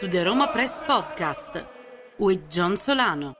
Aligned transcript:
to 0.00 0.08
the 0.08 0.24
Roma 0.24 0.48
Press 0.50 0.80
Podcast 0.80 1.66
with 2.16 2.48
John 2.48 2.78
Solano. 2.78 3.34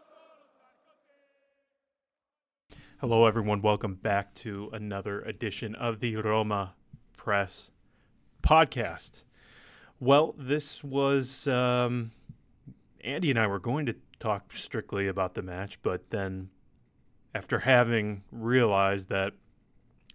Hello, 3.01 3.25
everyone. 3.25 3.63
Welcome 3.63 3.95
back 3.95 4.35
to 4.35 4.69
another 4.71 5.23
edition 5.23 5.75
of 5.75 6.01
the 6.01 6.17
Roma 6.17 6.75
Press 7.17 7.71
Podcast. 8.43 9.25
Well, 10.01 10.35
this 10.37 10.85
was 10.85 11.49
um, 11.49 12.11
Andy 13.03 13.31
and 13.31 13.39
I 13.39 13.47
were 13.47 13.59
going 13.59 13.87
to 13.87 13.95
talk 14.19 14.53
strictly 14.53 15.09
about 15.09 15.33
the 15.33 15.43
match, 15.43 15.81
but 15.81 16.11
then 16.11 16.51
after 17.35 17.61
having 17.61 18.23
realized 18.31 19.09
that 19.09 19.33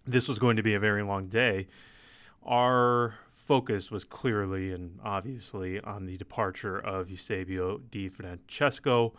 this 0.06 0.28
was 0.28 0.38
going 0.38 0.58
to 0.58 0.64
be 0.64 0.76
a 0.76 0.80
very 0.80 1.02
long 1.02 1.28
day, 1.28 1.66
our 2.46 3.16
focus 3.46 3.92
was 3.92 4.04
clearly 4.04 4.72
and 4.72 5.00
obviously 5.04 5.80
on 5.82 6.08
the 6.08 6.18
departure 6.18 6.80
of 6.80 7.12
Eusebio 7.12 7.78
Di 7.92 8.10
Francesco. 8.10 9.14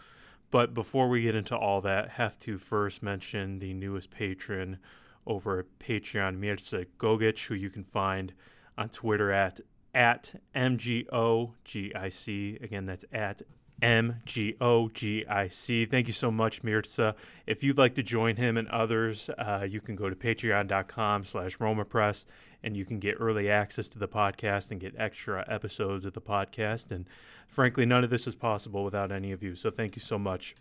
But 0.50 0.74
before 0.74 1.08
we 1.08 1.22
get 1.22 1.36
into 1.36 1.56
all 1.56 1.80
that, 1.82 2.10
have 2.10 2.38
to 2.40 2.58
first 2.58 3.02
mention 3.02 3.60
the 3.60 3.72
newest 3.72 4.10
patron 4.10 4.78
over 5.26 5.60
at 5.60 5.66
Patreon, 5.78 6.38
Mirza 6.38 6.86
Gogic, 6.98 7.46
who 7.46 7.54
you 7.54 7.70
can 7.70 7.84
find 7.84 8.32
on 8.76 8.88
Twitter 8.88 9.30
at 9.30 9.60
at 9.94 10.34
MGOGIC. 10.54 12.62
Again, 12.62 12.86
that's 12.86 13.04
at 13.12 13.42
M 13.80 14.22
G 14.24 14.56
O 14.60 14.88
G 14.88 15.24
I 15.28 15.48
C. 15.48 15.86
Thank 15.86 16.08
you 16.08 16.14
so 16.14 16.30
much, 16.30 16.62
Mirza. 16.62 17.14
If 17.46 17.62
you'd 17.62 17.78
like 17.78 17.94
to 17.96 18.02
join 18.02 18.36
him 18.36 18.56
and 18.56 18.68
others, 18.68 19.28
uh, 19.38 19.66
you 19.68 19.80
can 19.80 19.96
go 19.96 20.08
to 20.08 20.16
patreon.com 20.16 21.24
slash 21.24 21.58
RomaPress 21.58 22.26
and 22.66 22.76
you 22.76 22.84
can 22.84 22.98
get 22.98 23.16
early 23.18 23.48
access 23.48 23.88
to 23.88 23.98
the 23.98 24.08
podcast 24.08 24.70
and 24.70 24.78
get 24.80 24.94
extra 24.98 25.46
episodes 25.48 26.04
of 26.04 26.12
the 26.12 26.20
podcast. 26.20 26.90
And 26.90 27.06
frankly, 27.48 27.86
none 27.86 28.04
of 28.04 28.10
this 28.10 28.26
is 28.26 28.34
possible 28.34 28.84
without 28.84 29.10
any 29.10 29.32
of 29.32 29.42
you. 29.42 29.54
So 29.54 29.70
thank 29.70 29.96
you 29.96 30.02
so 30.02 30.18
much. 30.18 30.54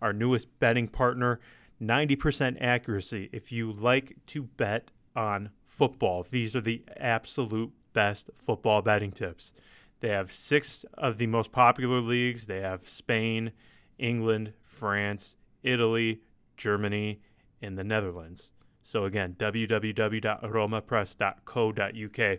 our 0.04 0.12
newest 0.12 0.60
betting 0.60 0.86
partner, 0.86 1.40
90% 1.82 2.58
accuracy. 2.60 3.30
If 3.32 3.50
you 3.50 3.72
like 3.72 4.18
to 4.26 4.42
bet 4.42 4.90
on 5.16 5.48
football, 5.64 6.26
these 6.30 6.54
are 6.54 6.60
the 6.60 6.84
absolute 6.98 7.72
best 7.94 8.28
football 8.36 8.82
betting 8.82 9.12
tips. 9.12 9.54
They 10.00 10.10
have 10.10 10.30
six 10.30 10.84
of 10.94 11.16
the 11.16 11.26
most 11.26 11.50
popular 11.50 12.02
leagues. 12.02 12.44
They 12.44 12.60
have 12.60 12.86
Spain, 12.86 13.52
England, 13.98 14.52
France, 14.62 15.36
Italy, 15.62 16.20
Germany, 16.58 17.22
and 17.62 17.78
the 17.78 17.84
Netherlands. 17.84 18.50
So 18.82 19.06
again, 19.06 19.36
www.romapress.co.uk. 19.38 22.38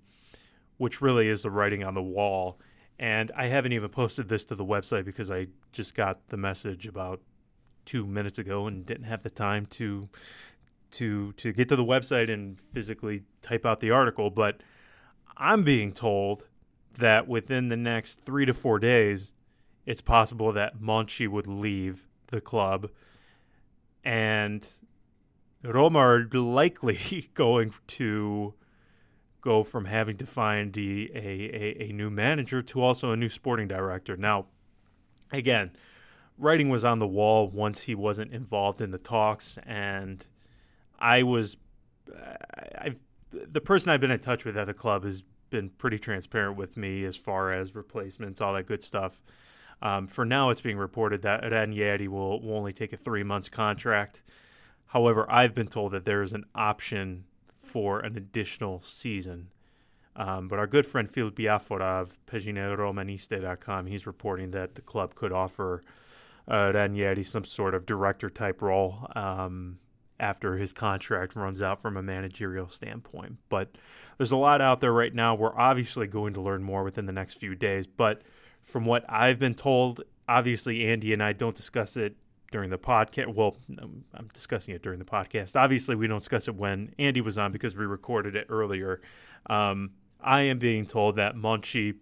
which 0.77 1.01
really 1.01 1.27
is 1.27 1.43
the 1.43 1.49
writing 1.49 1.83
on 1.83 1.93
the 1.93 2.01
wall. 2.01 2.59
And 2.99 3.31
I 3.35 3.47
haven't 3.47 3.73
even 3.73 3.89
posted 3.89 4.29
this 4.29 4.45
to 4.45 4.55
the 4.55 4.65
website 4.65 5.05
because 5.05 5.29
I 5.29 5.47
just 5.71 5.95
got 5.95 6.27
the 6.29 6.37
message 6.37 6.87
about 6.87 7.21
two 7.85 8.05
minutes 8.05 8.39
ago 8.39 8.67
and 8.67 8.85
didn't 8.85 9.03
have 9.05 9.23
the 9.23 9.29
time 9.29 9.65
to 9.67 10.09
to 10.95 11.31
to 11.33 11.53
get 11.53 11.69
to 11.69 11.75
the 11.75 11.83
website 11.83 12.31
and 12.31 12.59
physically 12.59 13.23
type 13.41 13.65
out 13.65 13.79
the 13.79 13.91
article. 13.91 14.29
But 14.29 14.61
I'm 15.37 15.63
being 15.63 15.93
told 15.93 16.47
that 16.97 17.27
within 17.27 17.69
the 17.69 17.77
next 17.77 18.21
three 18.21 18.45
to 18.45 18.53
four 18.53 18.79
days, 18.79 19.33
it's 19.85 20.01
possible 20.01 20.51
that 20.53 20.79
Monchi 20.79 21.27
would 21.27 21.47
leave 21.47 22.07
the 22.27 22.41
club, 22.41 22.89
and 24.03 24.67
Roma 25.63 25.99
are 25.99 26.27
likely 26.31 27.29
going 27.33 27.73
to 27.87 28.53
go 29.41 29.63
from 29.63 29.85
having 29.85 30.17
to 30.17 30.25
find 30.25 30.75
a, 30.75 31.09
a, 31.13 31.89
a 31.89 31.93
new 31.93 32.09
manager 32.09 32.63
to 32.63 32.81
also 32.81 33.11
a 33.11 33.15
new 33.15 33.29
sporting 33.29 33.67
director. 33.67 34.17
Now, 34.17 34.47
again, 35.31 35.71
writing 36.37 36.69
was 36.69 36.83
on 36.83 36.97
the 36.97 37.07
wall 37.07 37.47
once 37.47 37.83
he 37.83 37.93
wasn't 37.93 38.33
involved 38.33 38.81
in 38.81 38.89
the 38.89 38.97
talks, 38.97 39.59
and 39.63 40.25
I 40.99 41.23
was, 41.23 41.57
I've 42.77 42.99
the 43.31 43.61
person 43.61 43.89
I've 43.89 44.01
been 44.01 44.11
in 44.11 44.19
touch 44.19 44.45
with 44.45 44.57
at 44.57 44.67
the 44.67 44.73
club 44.73 45.03
has 45.03 45.23
been 45.49 45.69
pretty 45.69 45.99
transparent 45.99 46.57
with 46.57 46.77
me 46.77 47.05
as 47.05 47.15
far 47.15 47.51
as 47.53 47.75
replacements, 47.75 48.41
all 48.41 48.53
that 48.53 48.65
good 48.65 48.83
stuff. 48.83 49.21
Um, 49.81 50.07
for 50.07 50.25
now, 50.25 50.49
it's 50.49 50.61
being 50.61 50.77
reported 50.77 51.21
that 51.23 51.43
Ranieri 51.43 52.07
will, 52.07 52.41
will 52.41 52.55
only 52.55 52.73
take 52.73 52.93
a 52.93 52.97
three 52.97 53.23
months 53.23 53.49
contract. 53.49 54.21
However, 54.87 55.25
I've 55.29 55.53
been 55.53 55.67
told 55.67 55.91
that 55.91 56.05
there 56.05 56.21
is 56.21 56.33
an 56.33 56.45
option 56.55 57.25
for 57.53 57.99
an 57.99 58.15
additional 58.15 58.81
season. 58.81 59.49
Um, 60.15 60.47
but 60.47 60.59
our 60.59 60.67
good 60.67 60.85
friend 60.85 61.11
Phil 61.11 61.29
Biafora 61.29 61.81
of 61.81 62.17
he's 63.87 64.07
reporting 64.07 64.51
that 64.51 64.75
the 64.75 64.81
club 64.81 65.13
could 65.13 65.33
offer 65.33 65.83
uh, 66.47 66.71
Ranieri 66.73 67.23
some 67.23 67.43
sort 67.43 67.75
of 67.75 67.85
director 67.85 68.29
type 68.29 68.61
role 68.61 69.11
um, 69.13 69.79
after 70.19 70.57
his 70.57 70.73
contract 70.73 71.35
runs 71.35 71.61
out 71.61 71.81
from 71.81 71.97
a 71.97 72.01
managerial 72.01 72.67
standpoint. 72.67 73.37
But 73.49 73.77
there's 74.17 74.31
a 74.31 74.37
lot 74.37 74.61
out 74.61 74.79
there 74.79 74.93
right 74.93 75.13
now. 75.13 75.35
We're 75.35 75.57
obviously 75.57 76.07
going 76.07 76.33
to 76.33 76.41
learn 76.41 76.63
more 76.63 76.83
within 76.83 77.05
the 77.05 77.11
next 77.11 77.35
few 77.35 77.55
days. 77.55 77.87
But 77.87 78.21
from 78.63 78.85
what 78.85 79.03
I've 79.09 79.39
been 79.39 79.55
told, 79.55 80.03
obviously 80.27 80.85
Andy 80.85 81.13
and 81.13 81.21
I 81.21 81.33
don't 81.33 81.55
discuss 81.55 81.97
it 81.97 82.15
during 82.51 82.69
the 82.69 82.77
podcast. 82.77 83.33
Well, 83.33 83.57
I'm 84.13 84.29
discussing 84.33 84.73
it 84.73 84.81
during 84.81 84.99
the 84.99 85.05
podcast. 85.05 85.55
Obviously, 85.55 85.95
we 85.95 86.07
don't 86.07 86.19
discuss 86.19 86.47
it 86.47 86.55
when 86.55 86.93
Andy 86.97 87.21
was 87.21 87.37
on 87.37 87.51
because 87.51 87.75
we 87.75 87.85
recorded 87.85 88.35
it 88.35 88.47
earlier. 88.49 89.01
Um, 89.49 89.91
I 90.21 90.41
am 90.43 90.57
being 90.57 90.85
told 90.85 91.17
that 91.17 91.35
Monchi 91.35 91.95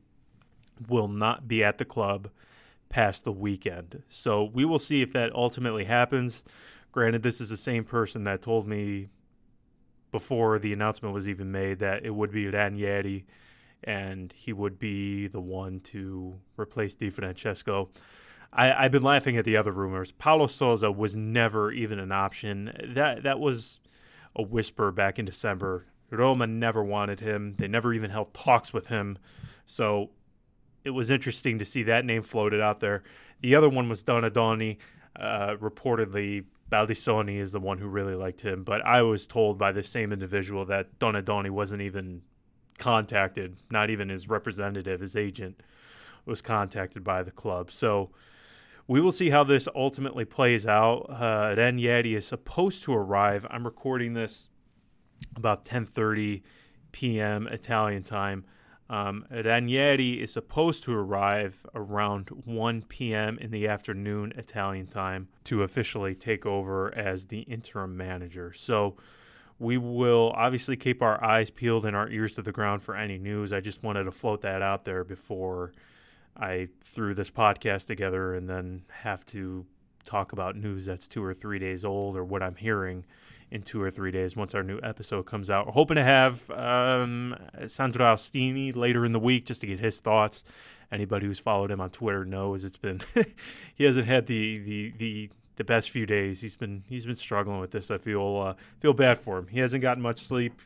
will 0.88 1.08
not 1.08 1.48
be 1.48 1.64
at 1.64 1.78
the 1.78 1.86
club 1.86 2.30
past 2.90 3.24
the 3.24 3.32
weekend. 3.32 4.04
So 4.10 4.44
we 4.44 4.66
will 4.66 4.80
see 4.80 5.02
if 5.02 5.12
that 5.14 5.34
ultimately 5.34 5.86
happens. 5.86 6.44
Granted, 6.94 7.24
this 7.24 7.42
is 7.42 7.50
the 7.50 7.58
same 7.58 7.84
person 7.84 8.24
that 8.24 8.42
told 8.42 8.68
me 8.68 9.10
before 10.12 10.60
the 10.60 10.72
announcement 10.72 11.14
was 11.14 11.28
even 11.28 11.52
made 11.52 11.80
that 11.80 12.06
it 12.06 12.12
would 12.12 12.32
be 12.32 12.48
Ranieri 12.48 13.26
and 13.84 14.32
he 14.32 14.54
would 14.54 14.78
be 14.78 15.28
the 15.28 15.42
one 15.42 15.80
to 15.80 16.40
replace 16.56 16.94
Di 16.94 17.10
Francesco. 17.10 17.90
I, 18.54 18.84
have 18.84 18.92
been 18.92 19.04
laughing 19.04 19.38
at 19.38 19.44
the 19.44 19.58
other 19.58 19.72
rumors. 19.72 20.12
Paulo 20.12 20.46
Sousa 20.46 20.92
was 20.92 21.16
never 21.16 21.72
even 21.72 21.98
an 21.98 22.12
option. 22.12 22.72
That 22.94 23.24
that 23.24 23.40
was 23.40 23.80
a 24.36 24.44
whisper 24.44 24.92
back 24.92 25.18
in 25.18 25.26
December. 25.26 25.88
Roma 26.12 26.46
never 26.46 26.84
wanted 26.84 27.20
him. 27.20 27.56
They 27.58 27.68
never 27.68 27.92
even 27.92 28.12
held 28.12 28.36
talks 28.36 28.72
with 28.72 28.88
him. 28.88 29.18
So 29.66 30.12
it 30.84 30.92
was 30.92 31.10
interesting 31.10 31.58
to 31.58 31.66
see 31.66 31.82
that 31.84 32.06
name 32.06 32.22
floated 32.22 32.62
out 32.62 32.80
there. 32.82 33.02
The 33.42 33.56
other 33.56 33.70
one 33.70 33.90
was 33.90 34.04
Donadoni. 34.04 34.78
Uh, 35.16 35.56
reportedly, 35.58 36.44
Baldissoni 36.70 37.38
is 37.38 37.52
the 37.52 37.60
one 37.60 37.78
who 37.78 37.88
really 37.88 38.16
liked 38.16 38.42
him. 38.42 38.64
But 38.64 38.86
I 38.86 39.02
was 39.02 39.28
told 39.28 39.58
by 39.58 39.72
the 39.72 39.84
same 39.84 40.12
individual 40.12 40.66
that 40.66 41.00
Donadoni 41.00 41.50
wasn't 41.50 41.82
even 41.82 42.22
contacted, 42.80 43.58
not 43.70 43.90
even 43.90 44.10
his 44.10 44.28
representative, 44.28 45.00
his 45.00 45.16
agent 45.16 45.62
was 46.26 46.42
contacted 46.42 47.04
by 47.04 47.22
the 47.22 47.32
club. 47.32 47.72
So 47.72 48.10
we 48.88 49.00
will 49.00 49.12
see 49.12 49.30
how 49.30 49.44
this 49.44 49.68
ultimately 49.76 50.26
plays 50.26 50.66
out. 50.66 51.06
Uh, 51.10 51.56
Ranieri 51.58 52.16
is 52.16 52.26
supposed 52.26 52.84
to 52.84 52.94
arrive. 52.94 53.46
I'm 53.50 53.66
recording 53.66 54.14
this 54.14 54.50
about 55.36 55.66
10:30 55.66 56.42
p.m. 56.92 57.48
Italian 57.48 58.04
time. 58.04 58.46
Um, 58.94 59.26
Ranieri 59.32 60.22
is 60.22 60.32
supposed 60.32 60.84
to 60.84 60.94
arrive 60.94 61.66
around 61.74 62.30
1 62.46 62.84
p.m. 62.84 63.40
in 63.40 63.50
the 63.50 63.68
afternoon 63.68 64.34
Italian 64.38 64.86
time 64.86 65.30
to 65.46 65.64
officially 65.64 66.14
take 66.14 66.46
over 66.46 66.96
as 66.96 67.26
the 67.26 67.40
interim 67.40 67.98
manager. 67.98 68.54
So 68.54 68.96
we 69.58 69.80
will 69.80 70.32
obviously 70.36 70.76
keep 70.76 71.02
our 71.02 71.24
eyes 71.24 71.50
peeled 71.50 71.86
and 71.86 71.96
our 71.96 72.08
ears 72.08 72.36
to 72.36 72.44
the 72.44 72.52
ground 72.52 72.84
for 72.84 72.96
any 72.96 73.18
news. 73.18 73.52
I 73.52 73.62
just 73.62 73.82
wanted 73.82 74.04
to 74.04 74.12
float 74.12 74.42
that 74.42 74.62
out 74.62 74.86
there 74.86 75.04
before 75.04 75.74
I 76.38 76.68
threw 76.82 77.16
this 77.16 77.32
podcast 77.32 77.88
together 77.88 78.36
and 78.36 78.48
then 78.48 78.84
have 79.02 79.26
to 79.28 79.66
talk 80.06 80.34
about 80.34 80.56
news 80.56 80.86
that's 80.86 81.08
two 81.08 81.24
or 81.24 81.34
three 81.34 81.58
days 81.58 81.84
old 81.84 82.16
or 82.16 82.24
what 82.24 82.44
I'm 82.44 82.58
hearing 82.58 83.06
in 83.54 83.62
two 83.62 83.80
or 83.80 83.92
three 83.92 84.10
days 84.10 84.36
once 84.36 84.56
our 84.56 84.64
new 84.64 84.80
episode 84.82 85.28
comes 85.28 85.48
out. 85.48 85.68
We're 85.68 85.74
hoping 85.74 85.96
to 85.96 86.04
have 86.04 86.50
um, 86.50 87.38
Sandro 87.68 88.04
Austini 88.04 88.76
later 88.76 89.06
in 89.06 89.12
the 89.12 89.20
week 89.20 89.46
just 89.46 89.62
to 89.62 89.68
get 89.68 89.80
his 89.80 90.00
thoughts. 90.00 90.44
Anybody 90.92 91.28
who's 91.28 91.38
followed 91.38 91.70
him 91.70 91.80
on 91.80 91.92
Twitter 91.92 92.26
knows 92.26 92.64
it's 92.64 92.78
been 92.78 93.02
he 93.76 93.84
hasn't 93.84 94.08
had 94.08 94.26
the 94.26 94.58
the 94.58 94.94
the 94.98 95.30
the 95.58 95.64
best 95.64 95.92
few 95.92 96.08
days. 96.08 96.42
He's 96.42 96.56
been 96.56 96.84
he's 96.90 97.06
been 97.06 97.16
struggling 97.16 97.60
with 97.60 97.70
this. 97.70 97.92
I 97.92 98.00
feel 98.00 98.38
uh, 98.38 98.54
feel 98.80 98.94
bad 98.94 99.20
for 99.20 99.38
him. 99.38 99.46
He 99.48 99.60
hasn't 99.60 99.84
gotten 99.84 100.02
much 100.02 100.22
sleep, 100.22 100.60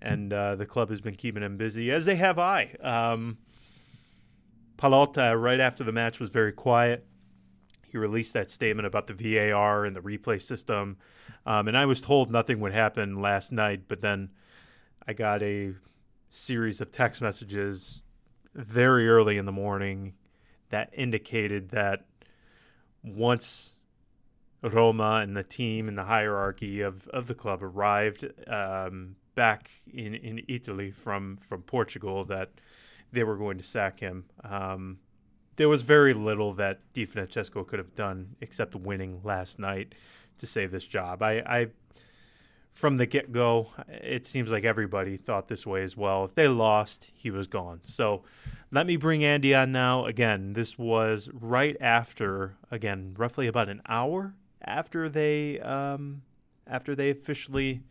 and 0.00 0.32
uh, 0.32 0.56
the 0.56 0.64
club 0.64 0.88
has 0.88 1.02
been 1.02 1.14
keeping 1.14 1.42
him 1.42 1.58
busy, 1.58 1.90
as 1.90 2.06
they 2.06 2.16
have 2.16 2.38
I. 2.38 2.74
Um, 2.82 3.36
Pallotta, 4.78 5.38
right 5.40 5.60
after 5.60 5.84
the 5.84 5.92
match, 5.92 6.18
was 6.18 6.30
very 6.30 6.52
quiet. 6.52 7.06
He 7.92 7.98
released 7.98 8.32
that 8.32 8.50
statement 8.50 8.86
about 8.86 9.06
the 9.06 9.12
VAR 9.12 9.84
and 9.84 9.94
the 9.94 10.00
replay 10.00 10.40
system, 10.40 10.96
um, 11.44 11.68
and 11.68 11.76
I 11.76 11.84
was 11.84 12.00
told 12.00 12.30
nothing 12.30 12.58
would 12.60 12.72
happen 12.72 13.20
last 13.20 13.52
night, 13.52 13.82
but 13.86 14.00
then 14.00 14.30
I 15.06 15.12
got 15.12 15.42
a 15.42 15.74
series 16.30 16.80
of 16.80 16.90
text 16.90 17.20
messages 17.20 18.02
very 18.54 19.08
early 19.08 19.36
in 19.36 19.44
the 19.44 19.52
morning 19.52 20.14
that 20.70 20.90
indicated 20.94 21.68
that 21.70 22.06
once 23.04 23.74
Roma 24.62 25.20
and 25.22 25.36
the 25.36 25.42
team 25.42 25.86
and 25.86 25.98
the 25.98 26.04
hierarchy 26.04 26.80
of, 26.80 27.08
of 27.08 27.26
the 27.26 27.34
club 27.34 27.62
arrived 27.62 28.26
um, 28.46 29.16
back 29.34 29.70
in, 29.92 30.14
in 30.14 30.42
Italy 30.48 30.90
from, 30.90 31.36
from 31.36 31.62
Portugal 31.62 32.24
that 32.26 32.52
they 33.12 33.24
were 33.24 33.36
going 33.36 33.58
to 33.58 33.64
sack 33.64 34.00
him. 34.00 34.24
Um, 34.44 34.98
there 35.56 35.68
was 35.68 35.82
very 35.82 36.14
little 36.14 36.52
that 36.54 36.80
Di 36.92 37.04
Francesco 37.04 37.64
could 37.64 37.78
have 37.78 37.94
done 37.94 38.36
except 38.40 38.74
winning 38.74 39.20
last 39.22 39.58
night 39.58 39.94
to 40.38 40.46
save 40.46 40.70
this 40.70 40.86
job. 40.86 41.22
I, 41.22 41.32
I 41.40 41.66
from 42.70 42.96
the 42.96 43.04
get 43.04 43.32
go, 43.32 43.68
it 43.86 44.24
seems 44.24 44.50
like 44.50 44.64
everybody 44.64 45.18
thought 45.18 45.48
this 45.48 45.66
way 45.66 45.82
as 45.82 45.94
well. 45.94 46.24
If 46.24 46.34
they 46.34 46.48
lost, 46.48 47.10
he 47.14 47.30
was 47.30 47.46
gone. 47.46 47.80
So 47.82 48.22
let 48.70 48.86
me 48.86 48.96
bring 48.96 49.22
Andy 49.22 49.54
on 49.54 49.72
now. 49.72 50.06
Again, 50.06 50.54
this 50.54 50.78
was 50.78 51.28
right 51.34 51.76
after, 51.80 52.56
again, 52.70 53.14
roughly 53.18 53.46
about 53.46 53.68
an 53.68 53.82
hour 53.86 54.34
after 54.62 55.10
they 55.10 55.60
um, 55.60 56.22
after 56.66 56.94
they 56.94 57.10
officially 57.10 57.82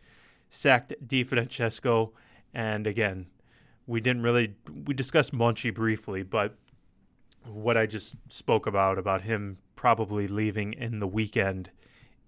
sacked 0.50 0.92
Di 1.06 1.22
Francesco. 1.22 2.12
And 2.52 2.86
again, 2.86 3.26
we 3.86 4.00
didn't 4.00 4.22
really 4.22 4.56
we 4.84 4.94
discussed 4.94 5.32
Monchi 5.32 5.72
briefly, 5.72 6.24
but 6.24 6.56
what 7.46 7.76
I 7.76 7.86
just 7.86 8.14
spoke 8.28 8.66
about 8.66 8.98
about 8.98 9.22
him 9.22 9.58
probably 9.76 10.28
leaving 10.28 10.72
in 10.74 11.00
the 11.00 11.06
weekend 11.06 11.70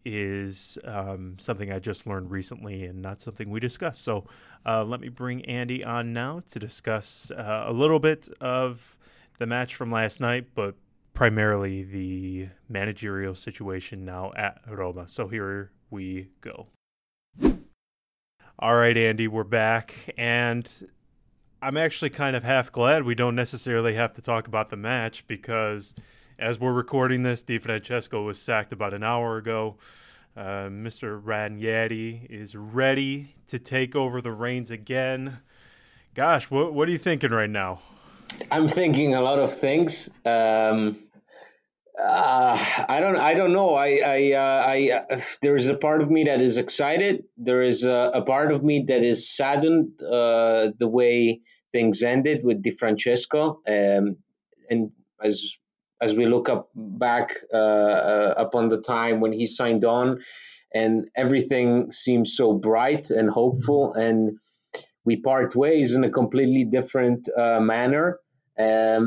is 0.04 0.76
um, 0.84 1.36
something 1.38 1.72
I 1.72 1.78
just 1.78 2.06
learned 2.06 2.30
recently 2.30 2.84
and 2.84 3.00
not 3.00 3.20
something 3.20 3.50
we 3.50 3.60
discussed. 3.60 4.02
So 4.02 4.26
uh, 4.66 4.84
let 4.84 5.00
me 5.00 5.08
bring 5.08 5.44
Andy 5.46 5.82
on 5.82 6.12
now 6.12 6.42
to 6.50 6.58
discuss 6.58 7.30
uh, 7.30 7.64
a 7.66 7.72
little 7.72 7.98
bit 7.98 8.28
of 8.40 8.96
the 9.38 9.46
match 9.46 9.74
from 9.74 9.90
last 9.90 10.20
night, 10.20 10.48
but 10.54 10.74
primarily 11.14 11.84
the 11.84 12.48
managerial 12.68 13.34
situation 13.34 14.04
now 14.04 14.32
at 14.36 14.60
Roma. 14.68 15.08
So 15.08 15.28
here 15.28 15.70
we 15.90 16.28
go. 16.40 16.66
All 18.58 18.76
right, 18.76 18.96
Andy, 18.96 19.26
we're 19.26 19.44
back. 19.44 20.12
And 20.16 20.70
I'm 21.64 21.78
actually 21.78 22.10
kind 22.10 22.36
of 22.36 22.44
half 22.44 22.70
glad 22.70 23.04
we 23.04 23.14
don't 23.14 23.34
necessarily 23.34 23.94
have 23.94 24.12
to 24.14 24.20
talk 24.20 24.46
about 24.46 24.68
the 24.68 24.76
match 24.76 25.26
because 25.26 25.94
as 26.38 26.60
we're 26.60 26.74
recording 26.74 27.22
this, 27.22 27.40
Di 27.40 27.56
Francesco 27.56 28.22
was 28.22 28.38
sacked 28.38 28.70
about 28.70 28.92
an 28.92 29.02
hour 29.02 29.38
ago. 29.38 29.76
Uh, 30.36 30.68
Mr. 30.68 31.18
Ranieri 31.22 32.26
is 32.28 32.54
ready 32.54 33.34
to 33.46 33.58
take 33.58 33.96
over 33.96 34.20
the 34.20 34.30
reins 34.30 34.70
again. 34.70 35.38
Gosh, 36.14 36.50
what 36.50 36.74
what 36.74 36.86
are 36.86 36.92
you 36.92 36.98
thinking 36.98 37.30
right 37.30 37.48
now? 37.48 37.80
I'm 38.50 38.68
thinking 38.68 39.14
a 39.14 39.22
lot 39.22 39.38
of 39.38 39.56
things. 39.56 40.10
Um, 40.26 40.98
uh, 41.98 42.84
I 42.90 43.00
don't. 43.00 43.16
I 43.16 43.32
don't 43.32 43.54
know. 43.54 43.74
I. 43.74 44.00
I. 44.04 44.32
Uh, 44.32 44.64
I. 44.66 44.90
Uh, 45.10 45.20
there 45.40 45.56
is 45.56 45.68
a 45.68 45.74
part 45.74 46.02
of 46.02 46.10
me 46.10 46.24
that 46.24 46.42
is 46.42 46.58
excited. 46.58 47.24
There 47.38 47.62
is 47.62 47.84
a, 47.84 48.10
a 48.12 48.20
part 48.20 48.52
of 48.52 48.62
me 48.62 48.84
that 48.88 49.02
is 49.02 49.34
saddened. 49.34 49.98
Uh, 50.02 50.68
the 50.78 50.88
way 50.88 51.40
things 51.74 52.02
ended 52.02 52.38
with 52.46 52.62
Di 52.62 52.70
Francesco, 52.80 53.40
um, 53.76 54.04
and 54.70 54.80
as 55.28 55.36
as 56.00 56.10
we 56.18 56.26
look 56.34 56.48
up 56.54 56.70
back 56.74 57.28
uh, 57.52 57.96
uh, 58.12 58.34
upon 58.44 58.68
the 58.68 58.80
time 58.80 59.16
when 59.22 59.32
he 59.40 59.46
signed 59.46 59.84
on, 59.84 60.06
and 60.82 60.94
everything 61.24 61.90
seems 61.90 62.36
so 62.36 62.46
bright 62.68 63.10
and 63.10 63.28
hopeful, 63.40 63.82
and 63.94 64.18
we 65.06 65.16
part 65.30 65.54
ways 65.54 65.94
in 65.96 66.04
a 66.04 66.14
completely 66.20 66.64
different 66.76 67.28
manner. 67.72 68.06
Um, 68.58 69.06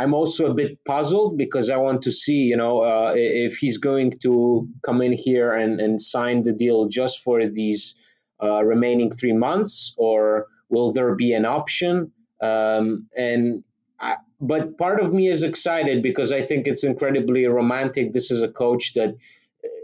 I'm 0.00 0.14
also 0.14 0.42
a 0.46 0.54
bit 0.54 0.72
puzzled 0.84 1.38
because 1.38 1.70
I 1.70 1.78
want 1.86 2.02
to 2.02 2.10
see, 2.10 2.40
you 2.50 2.58
know, 2.62 2.74
uh, 2.92 3.12
if 3.14 3.52
he's 3.62 3.78
going 3.78 4.10
to 4.22 4.66
come 4.86 5.00
in 5.06 5.12
here 5.26 5.50
and, 5.62 5.80
and 5.80 6.00
sign 6.00 6.42
the 6.42 6.52
deal 6.52 6.88
just 6.88 7.16
for 7.24 7.36
these 7.48 7.94
uh, 8.42 8.60
remaining 8.64 9.10
three 9.18 9.36
months, 9.46 9.94
or 9.96 10.46
will 10.68 10.92
there 10.92 11.14
be 11.14 11.32
an 11.32 11.44
option? 11.44 12.12
Um, 12.40 13.08
and 13.16 13.64
I, 14.00 14.16
but 14.40 14.76
part 14.76 15.00
of 15.00 15.12
me 15.12 15.28
is 15.28 15.42
excited 15.42 16.02
because 16.02 16.32
I 16.32 16.42
think 16.42 16.66
it's 16.66 16.84
incredibly 16.84 17.46
romantic. 17.46 18.12
This 18.12 18.30
is 18.30 18.42
a 18.42 18.48
coach 18.48 18.94
that 18.94 19.16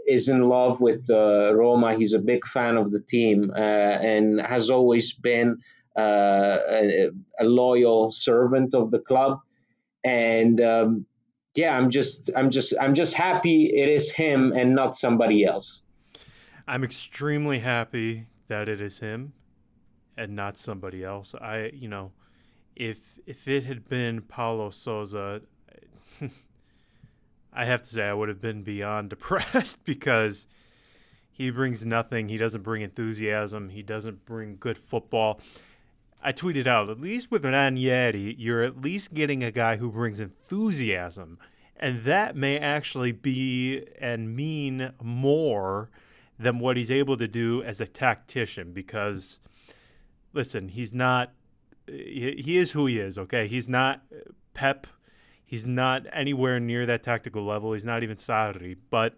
is 0.07 0.29
in 0.29 0.41
love 0.41 0.81
with 0.81 1.09
uh, 1.09 1.53
Roma. 1.55 1.95
He's 1.95 2.13
a 2.13 2.19
big 2.19 2.45
fan 2.45 2.77
of 2.77 2.91
the 2.91 2.99
team 2.99 3.51
uh, 3.55 3.59
and 3.59 4.41
has 4.41 4.69
always 4.69 5.13
been 5.13 5.57
uh, 5.97 6.57
a, 6.69 7.09
a 7.39 7.45
loyal 7.45 8.11
servant 8.11 8.73
of 8.73 8.91
the 8.91 8.99
club 8.99 9.39
and 10.03 10.61
um, 10.61 11.05
yeah, 11.55 11.77
I'm 11.77 11.89
just 11.89 12.29
I'm 12.35 12.49
just 12.49 12.73
I'm 12.79 12.95
just 12.95 13.13
happy 13.13 13.65
it 13.65 13.89
is 13.89 14.11
him 14.11 14.53
and 14.53 14.75
not 14.75 14.95
somebody 14.95 15.45
else. 15.45 15.81
I'm 16.67 16.83
extremely 16.83 17.59
happy 17.59 18.27
that 18.47 18.69
it 18.69 18.81
is 18.81 18.99
him 18.99 19.33
and 20.21 20.35
not 20.35 20.57
somebody 20.57 21.03
else. 21.03 21.33
I 21.35 21.71
you 21.73 21.87
know, 21.87 22.11
if 22.75 23.19
if 23.25 23.47
it 23.47 23.65
had 23.65 23.89
been 23.89 24.21
Paulo 24.21 24.69
Sousa, 24.69 25.41
I 27.53 27.65
have 27.65 27.81
to 27.81 27.89
say 27.89 28.03
I 28.03 28.13
would 28.13 28.29
have 28.29 28.41
been 28.41 28.63
beyond 28.63 29.09
depressed 29.15 29.83
because 29.83 30.47
he 31.31 31.49
brings 31.49 31.83
nothing. 31.83 32.29
He 32.29 32.37
doesn't 32.37 32.63
bring 32.63 32.81
enthusiasm. 32.81 33.69
He 33.69 33.81
doesn't 33.81 34.25
bring 34.25 34.57
good 34.59 34.77
football. 34.77 35.39
I 36.23 36.31
tweeted 36.33 36.67
out, 36.67 36.89
at 36.89 37.01
least 37.01 37.31
with 37.31 37.43
Ranieri, 37.43 38.35
you're 38.37 38.61
at 38.61 38.79
least 38.79 39.13
getting 39.15 39.43
a 39.43 39.51
guy 39.51 39.77
who 39.77 39.89
brings 39.89 40.19
enthusiasm. 40.19 41.39
And 41.75 42.03
that 42.03 42.35
may 42.35 42.59
actually 42.59 43.11
be 43.11 43.83
and 43.99 44.35
mean 44.35 44.91
more 45.01 45.89
than 46.37 46.59
what 46.59 46.77
he's 46.77 46.91
able 46.91 47.17
to 47.17 47.27
do 47.27 47.63
as 47.63 47.81
a 47.81 47.87
tactician 47.87 48.71
because, 48.71 49.39
listen, 50.33 50.69
he's 50.69 50.93
not, 50.93 51.31
he, 51.87 52.57
is 52.57 52.71
who 52.71 52.85
he 52.85 52.99
is, 52.99 53.17
okay? 53.17 53.47
He's 53.47 53.67
not 53.67 54.01
Pep. 54.53 54.87
He's 55.45 55.65
not 55.65 56.05
anywhere 56.13 56.59
near 56.59 56.85
that 56.85 57.03
tactical 57.03 57.43
level. 57.43 57.73
He's 57.73 57.85
not 57.85 58.03
even 58.03 58.17
Sarri. 58.17 58.77
But 58.89 59.15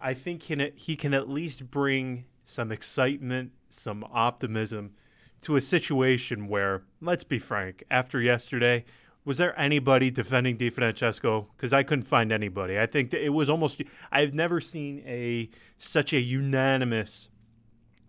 I 0.00 0.14
think 0.14 0.42
he 0.42 0.56
can, 0.56 0.72
he 0.74 0.96
can 0.96 1.12
at 1.14 1.28
least 1.28 1.70
bring 1.70 2.24
some 2.44 2.72
excitement, 2.72 3.52
some 3.68 4.04
optimism 4.12 4.94
to 5.42 5.56
a 5.56 5.60
situation 5.60 6.48
where, 6.48 6.82
let's 7.00 7.24
be 7.24 7.38
frank, 7.38 7.84
after 7.90 8.20
yesterday, 8.20 8.84
was 9.24 9.38
there 9.38 9.58
anybody 9.58 10.10
defending 10.10 10.56
Di 10.56 10.70
Francesco? 10.70 11.48
Because 11.56 11.72
I 11.72 11.82
couldn't 11.82 12.04
find 12.04 12.30
anybody. 12.32 12.78
I 12.78 12.86
think 12.86 13.12
it 13.12 13.30
was 13.30 13.48
almost. 13.48 13.82
I've 14.12 14.34
never 14.34 14.60
seen 14.60 15.02
a 15.06 15.48
such 15.78 16.12
a 16.12 16.20
unanimous 16.20 17.28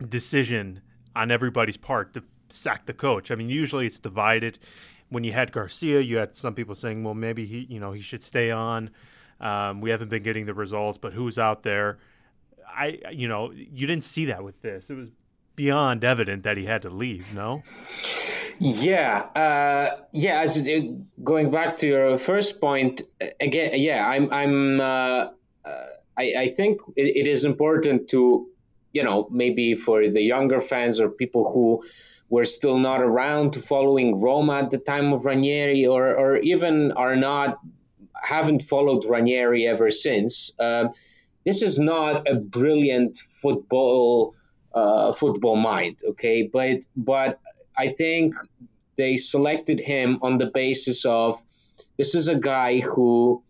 decision 0.07 0.81
on 1.15 1.31
everybody's 1.31 1.77
part 1.77 2.13
to 2.13 2.23
sack 2.49 2.85
the 2.85 2.93
coach. 2.93 3.31
I 3.31 3.35
mean, 3.35 3.49
usually 3.49 3.87
it's 3.87 3.99
divided. 3.99 4.59
When 5.09 5.23
you 5.23 5.33
had 5.33 5.51
Garcia, 5.51 6.01
you 6.01 6.17
had 6.17 6.35
some 6.35 6.53
people 6.53 6.75
saying, 6.75 7.03
"Well, 7.03 7.13
maybe 7.13 7.45
he, 7.45 7.65
you 7.69 7.79
know, 7.79 7.91
he 7.91 8.01
should 8.01 8.23
stay 8.23 8.51
on." 8.51 8.89
Um, 9.39 9.81
we 9.81 9.89
haven't 9.89 10.09
been 10.09 10.23
getting 10.23 10.45
the 10.45 10.53
results, 10.53 10.97
but 10.97 11.13
who's 11.13 11.37
out 11.37 11.63
there? 11.63 11.97
I, 12.67 12.99
you 13.11 13.27
know, 13.27 13.51
you 13.51 13.87
didn't 13.87 14.03
see 14.03 14.25
that 14.25 14.43
with 14.43 14.61
this. 14.61 14.89
It 14.89 14.95
was 14.95 15.09
beyond 15.55 16.03
evident 16.03 16.43
that 16.43 16.57
he 16.57 16.65
had 16.65 16.81
to 16.81 16.89
leave. 16.89 17.33
No. 17.33 17.63
Yeah, 18.59 19.27
uh, 19.35 20.01
yeah. 20.11 20.41
As 20.41 20.57
it, 20.57 21.23
going 21.23 21.51
back 21.51 21.77
to 21.77 21.87
your 21.87 22.17
first 22.17 22.59
point 22.59 23.01
again, 23.39 23.71
yeah, 23.75 24.07
I'm, 24.07 24.31
I'm. 24.31 24.81
Uh, 24.81 25.29
uh, 25.65 25.87
I, 26.17 26.33
I 26.37 26.47
think 26.47 26.79
it, 26.95 27.27
it 27.27 27.27
is 27.27 27.43
important 27.43 28.07
to, 28.09 28.47
you 28.95 29.03
know, 29.03 29.27
maybe 29.29 29.75
for 29.75 30.07
the 30.07 30.21
younger 30.21 30.61
fans 30.61 31.01
or 31.01 31.09
people 31.09 31.51
who 31.51 31.83
were 32.29 32.45
still 32.45 32.79
not 32.79 33.01
around 33.01 33.51
to 33.51 33.59
following 33.59 34.21
Roma 34.21 34.53
at 34.63 34.71
the 34.71 34.77
time 34.77 35.11
of 35.11 35.25
Ranieri, 35.25 35.85
or 35.85 36.15
or 36.15 36.37
even 36.37 36.93
are 36.93 37.17
not 37.17 37.59
haven't 38.23 38.63
followed 38.63 39.03
Ranieri 39.03 39.67
ever 39.67 39.91
since. 39.91 40.51
Um, 40.59 40.93
this 41.45 41.61
is 41.61 41.77
not 41.77 42.27
a 42.27 42.35
brilliant 42.35 43.17
football 43.41 44.33
uh, 44.73 45.11
football 45.11 45.57
mind, 45.57 46.01
okay, 46.11 46.49
but 46.57 46.85
but 46.95 47.39
I 47.77 47.89
think 47.89 48.33
they 48.95 49.17
selected 49.17 49.79
him 49.81 50.19
on 50.21 50.37
the 50.37 50.51
basis 50.61 51.03
of 51.03 51.41
this 51.97 52.15
is 52.15 52.29
a 52.29 52.39
guy 52.53 52.79
who 52.79 53.43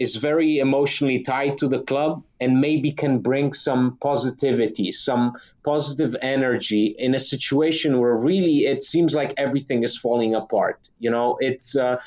is 0.00 0.16
very 0.16 0.58
emotionally 0.58 1.20
tied 1.20 1.58
to 1.58 1.68
the 1.68 1.80
club 1.80 2.24
and 2.40 2.58
maybe 2.58 2.90
can 2.90 3.18
bring 3.18 3.52
some 3.52 3.98
positivity, 4.00 4.90
some 4.90 5.34
positive 5.62 6.16
energy 6.22 6.96
in 6.98 7.14
a 7.14 7.20
situation 7.20 8.00
where 8.00 8.16
really 8.16 8.64
it 8.64 8.82
seems 8.82 9.14
like 9.14 9.34
everything 9.36 9.84
is 9.84 9.98
falling 9.98 10.34
apart. 10.34 10.88
You 10.98 11.10
know, 11.10 11.36
it's 11.40 11.76
uh, 11.76 12.00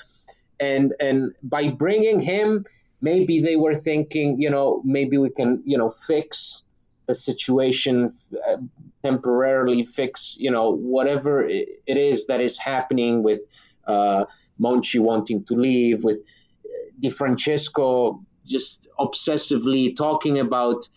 and 0.60 0.94
and 1.00 1.34
by 1.44 1.70
bringing 1.70 2.20
him, 2.20 2.66
maybe 3.00 3.40
they 3.40 3.58
were 3.58 3.76
thinking, 3.76 4.42
you 4.42 4.50
know, 4.50 4.82
maybe 4.84 5.20
we 5.20 5.30
can, 5.30 5.62
you 5.64 5.78
know, 5.78 5.94
fix 6.08 6.64
a 7.08 7.14
situation 7.14 8.14
uh, 8.48 8.58
temporarily 9.04 9.84
fix 9.84 10.38
you 10.40 10.50
know 10.50 10.74
whatever 10.74 11.46
it 11.46 11.68
is 11.86 12.28
that 12.28 12.40
is 12.40 12.58
happening 12.58 13.22
with 13.22 13.42
uh, 13.88 14.24
Monchi 14.58 15.02
wanting 15.02 15.44
to 15.44 15.56
leave 15.56 16.06
with 16.06 16.20
Di 17.00 17.10
Francesco 17.10 18.24
just 18.46 18.88
obsessively 19.00 19.96
talking 19.96 20.40
about 20.40 20.88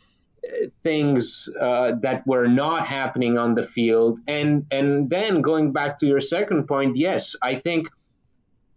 uh, 0.45 0.69
things 0.83 1.49
uh, 1.61 1.93
that 2.01 2.27
were 2.27 2.49
not 2.49 2.87
happening 2.87 3.39
on 3.39 3.55
the 3.55 3.63
field 3.63 4.19
and 4.27 4.67
and 4.71 5.09
then 5.11 5.43
going 5.43 5.73
back 5.73 5.97
to 5.99 6.07
your 6.07 6.21
second 6.21 6.67
point 6.67 6.97
yes 6.97 7.37
i 7.43 7.55
think 7.55 7.89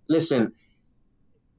listen 0.08 0.54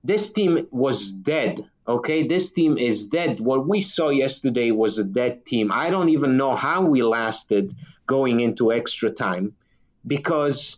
this 0.05 0.31
team 0.31 0.69
was 0.71 1.11
dead 1.11 1.69
Okay, 1.91 2.25
this 2.25 2.53
team 2.53 2.79
is 2.79 3.07
dead. 3.07 3.41
What 3.41 3.67
we 3.67 3.81
saw 3.81 4.11
yesterday 4.11 4.71
was 4.71 4.99
a 4.99 5.05
dead 5.05 5.45
team. 5.45 5.73
I 5.73 5.91
don't 5.91 6.11
even 6.11 6.37
know 6.37 6.55
how 6.55 6.83
we 6.83 7.03
lasted 7.03 7.75
going 8.07 8.39
into 8.39 8.73
extra 8.73 9.11
time 9.11 9.57
because 10.07 10.77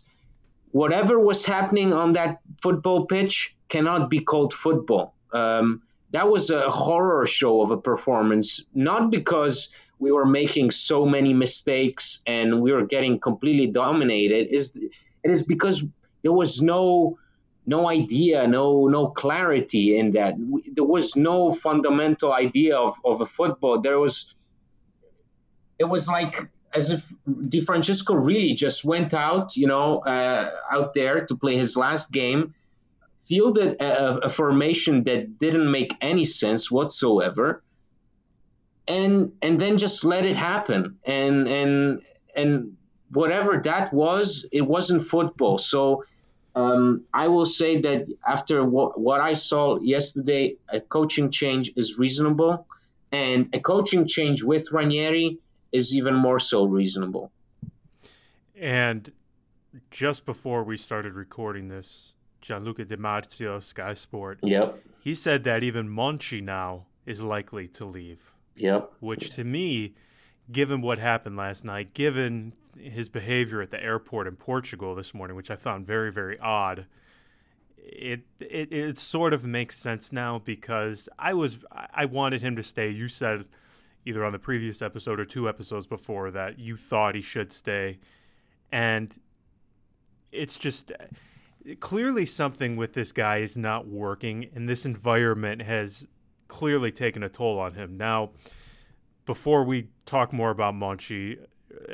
whatever 0.73 1.19
was 1.19 1.45
happening 1.45 1.93
on 1.93 2.13
that 2.13 2.39
football 2.61 3.05
pitch 3.05 3.55
cannot 3.69 4.09
be 4.09 4.19
called 4.19 4.53
football. 4.53 5.15
Um, 5.31 5.83
that 6.11 6.29
was 6.29 6.49
a 6.49 6.69
horror 6.69 7.25
show 7.25 7.61
of 7.61 7.71
a 7.71 7.77
performance, 7.77 8.63
not 8.73 9.09
because 9.09 9.69
we 9.99 10.11
were 10.11 10.25
making 10.25 10.71
so 10.71 11.05
many 11.05 11.33
mistakes 11.33 12.19
and 12.27 12.61
we 12.61 12.71
were 12.71 12.85
getting 12.85 13.19
completely 13.19 13.67
dominated. 13.67 14.53
Is 14.53 14.75
it 14.75 15.31
is 15.31 15.43
because 15.43 15.85
there 16.23 16.33
was 16.33 16.61
no 16.61 17.17
no 17.65 17.87
idea, 17.87 18.47
no 18.47 18.87
no 18.87 19.07
clarity 19.07 19.97
in 19.97 20.11
that. 20.11 20.35
There 20.73 20.83
was 20.83 21.15
no 21.15 21.53
fundamental 21.53 22.33
idea 22.33 22.77
of, 22.77 22.97
of 23.05 23.21
a 23.21 23.25
football. 23.25 23.79
There 23.79 23.99
was, 23.99 24.35
it 25.77 25.85
was 25.85 26.07
like 26.07 26.49
as 26.73 26.89
if 26.89 27.13
Di 27.47 27.61
Francesco 27.61 28.15
really 28.15 28.53
just 28.53 28.83
went 28.83 29.13
out, 29.13 29.55
you 29.55 29.67
know, 29.67 29.99
uh, 29.99 30.49
out 30.71 30.93
there 30.93 31.25
to 31.25 31.35
play 31.35 31.55
his 31.57 31.77
last 31.77 32.11
game, 32.11 32.53
fielded 33.27 33.81
a, 33.81 34.25
a 34.25 34.29
formation 34.29 35.03
that 35.03 35.37
didn't 35.37 35.69
make 35.69 35.95
any 36.01 36.25
sense 36.25 36.71
whatsoever, 36.71 37.63
and 38.87 39.31
and 39.41 39.59
then 39.59 39.77
just 39.77 40.03
let 40.03 40.25
it 40.25 40.35
happen. 40.35 40.97
And 41.05 41.47
and 41.47 42.01
and 42.35 42.75
whatever 43.11 43.61
that 43.63 43.93
was, 43.93 44.47
it 44.51 44.61
wasn't 44.61 45.03
football. 45.03 45.57
So 45.57 46.03
um, 46.55 47.03
I 47.13 47.27
will 47.27 47.45
say 47.45 47.79
that 47.81 48.07
after 48.27 48.63
what, 48.63 48.99
what 48.99 49.21
I 49.21 49.33
saw 49.33 49.79
yesterday, 49.79 50.55
a 50.69 50.79
coaching 50.79 51.31
change 51.31 51.71
is 51.75 51.97
reasonable, 51.97 52.67
and 53.11 53.49
a 53.53 53.59
coaching 53.59 54.07
change 54.07 54.43
with 54.43 54.71
Ranieri 54.71 55.37
is 55.73 55.93
even 55.93 56.13
more 56.13 56.39
so 56.39 56.63
reasonable. 56.63 57.31
And 58.55 59.11
just 59.89 60.25
before 60.25 60.63
we 60.63 60.77
started 60.77 61.13
recording 61.13 61.67
this, 61.67 62.13
Gianluca 62.41 62.85
Di 62.85 62.95
Marzio, 62.95 63.61
Sky 63.61 63.95
Sport, 63.95 64.39
yep, 64.43 64.77
he 64.99 65.15
said 65.15 65.43
that 65.43 65.63
even 65.63 65.89
Monchi 65.89 66.41
now 66.41 66.85
is 67.05 67.21
likely 67.21 67.67
to 67.69 67.85
leave. 67.85 68.31
Yep, 68.55 68.93
which 68.99 69.31
to 69.31 69.43
me, 69.43 69.95
given 70.51 70.81
what 70.81 70.99
happened 70.99 71.35
last 71.35 71.65
night, 71.65 71.93
given 71.95 72.53
his 72.77 73.09
behavior 73.09 73.61
at 73.61 73.71
the 73.71 73.83
airport 73.83 74.27
in 74.27 74.35
Portugal 74.35 74.93
this 74.93 75.13
morning, 75.13 75.35
which 75.35 75.49
I 75.49 75.55
found 75.55 75.87
very, 75.87 76.11
very 76.11 76.39
odd. 76.39 76.85
It, 77.77 78.21
it 78.39 78.71
it 78.71 78.97
sort 78.97 79.33
of 79.33 79.45
makes 79.45 79.77
sense 79.77 80.13
now 80.13 80.39
because 80.39 81.09
I 81.19 81.33
was 81.33 81.57
I 81.93 82.05
wanted 82.05 82.41
him 82.41 82.55
to 82.55 82.63
stay. 82.63 82.89
You 82.89 83.09
said 83.09 83.45
either 84.05 84.23
on 84.23 84.31
the 84.31 84.39
previous 84.39 84.81
episode 84.81 85.19
or 85.19 85.25
two 85.25 85.47
episodes 85.47 85.87
before 85.87 86.31
that 86.31 86.59
you 86.59 86.75
thought 86.75 87.15
he 87.15 87.21
should 87.21 87.51
stay, 87.51 87.99
and 88.71 89.15
it's 90.31 90.57
just 90.57 90.91
clearly 91.79 92.25
something 92.25 92.75
with 92.75 92.93
this 92.93 93.11
guy 93.11 93.37
is 93.37 93.55
not 93.55 93.87
working, 93.87 94.49
and 94.53 94.67
this 94.67 94.85
environment 94.85 95.61
has 95.61 96.07
clearly 96.47 96.91
taken 96.91 97.23
a 97.23 97.29
toll 97.29 97.59
on 97.59 97.73
him. 97.73 97.97
Now, 97.97 98.31
before 99.25 99.63
we 99.63 99.89
talk 100.05 100.33
more 100.33 100.49
about 100.49 100.73
Monchi, 100.73 101.37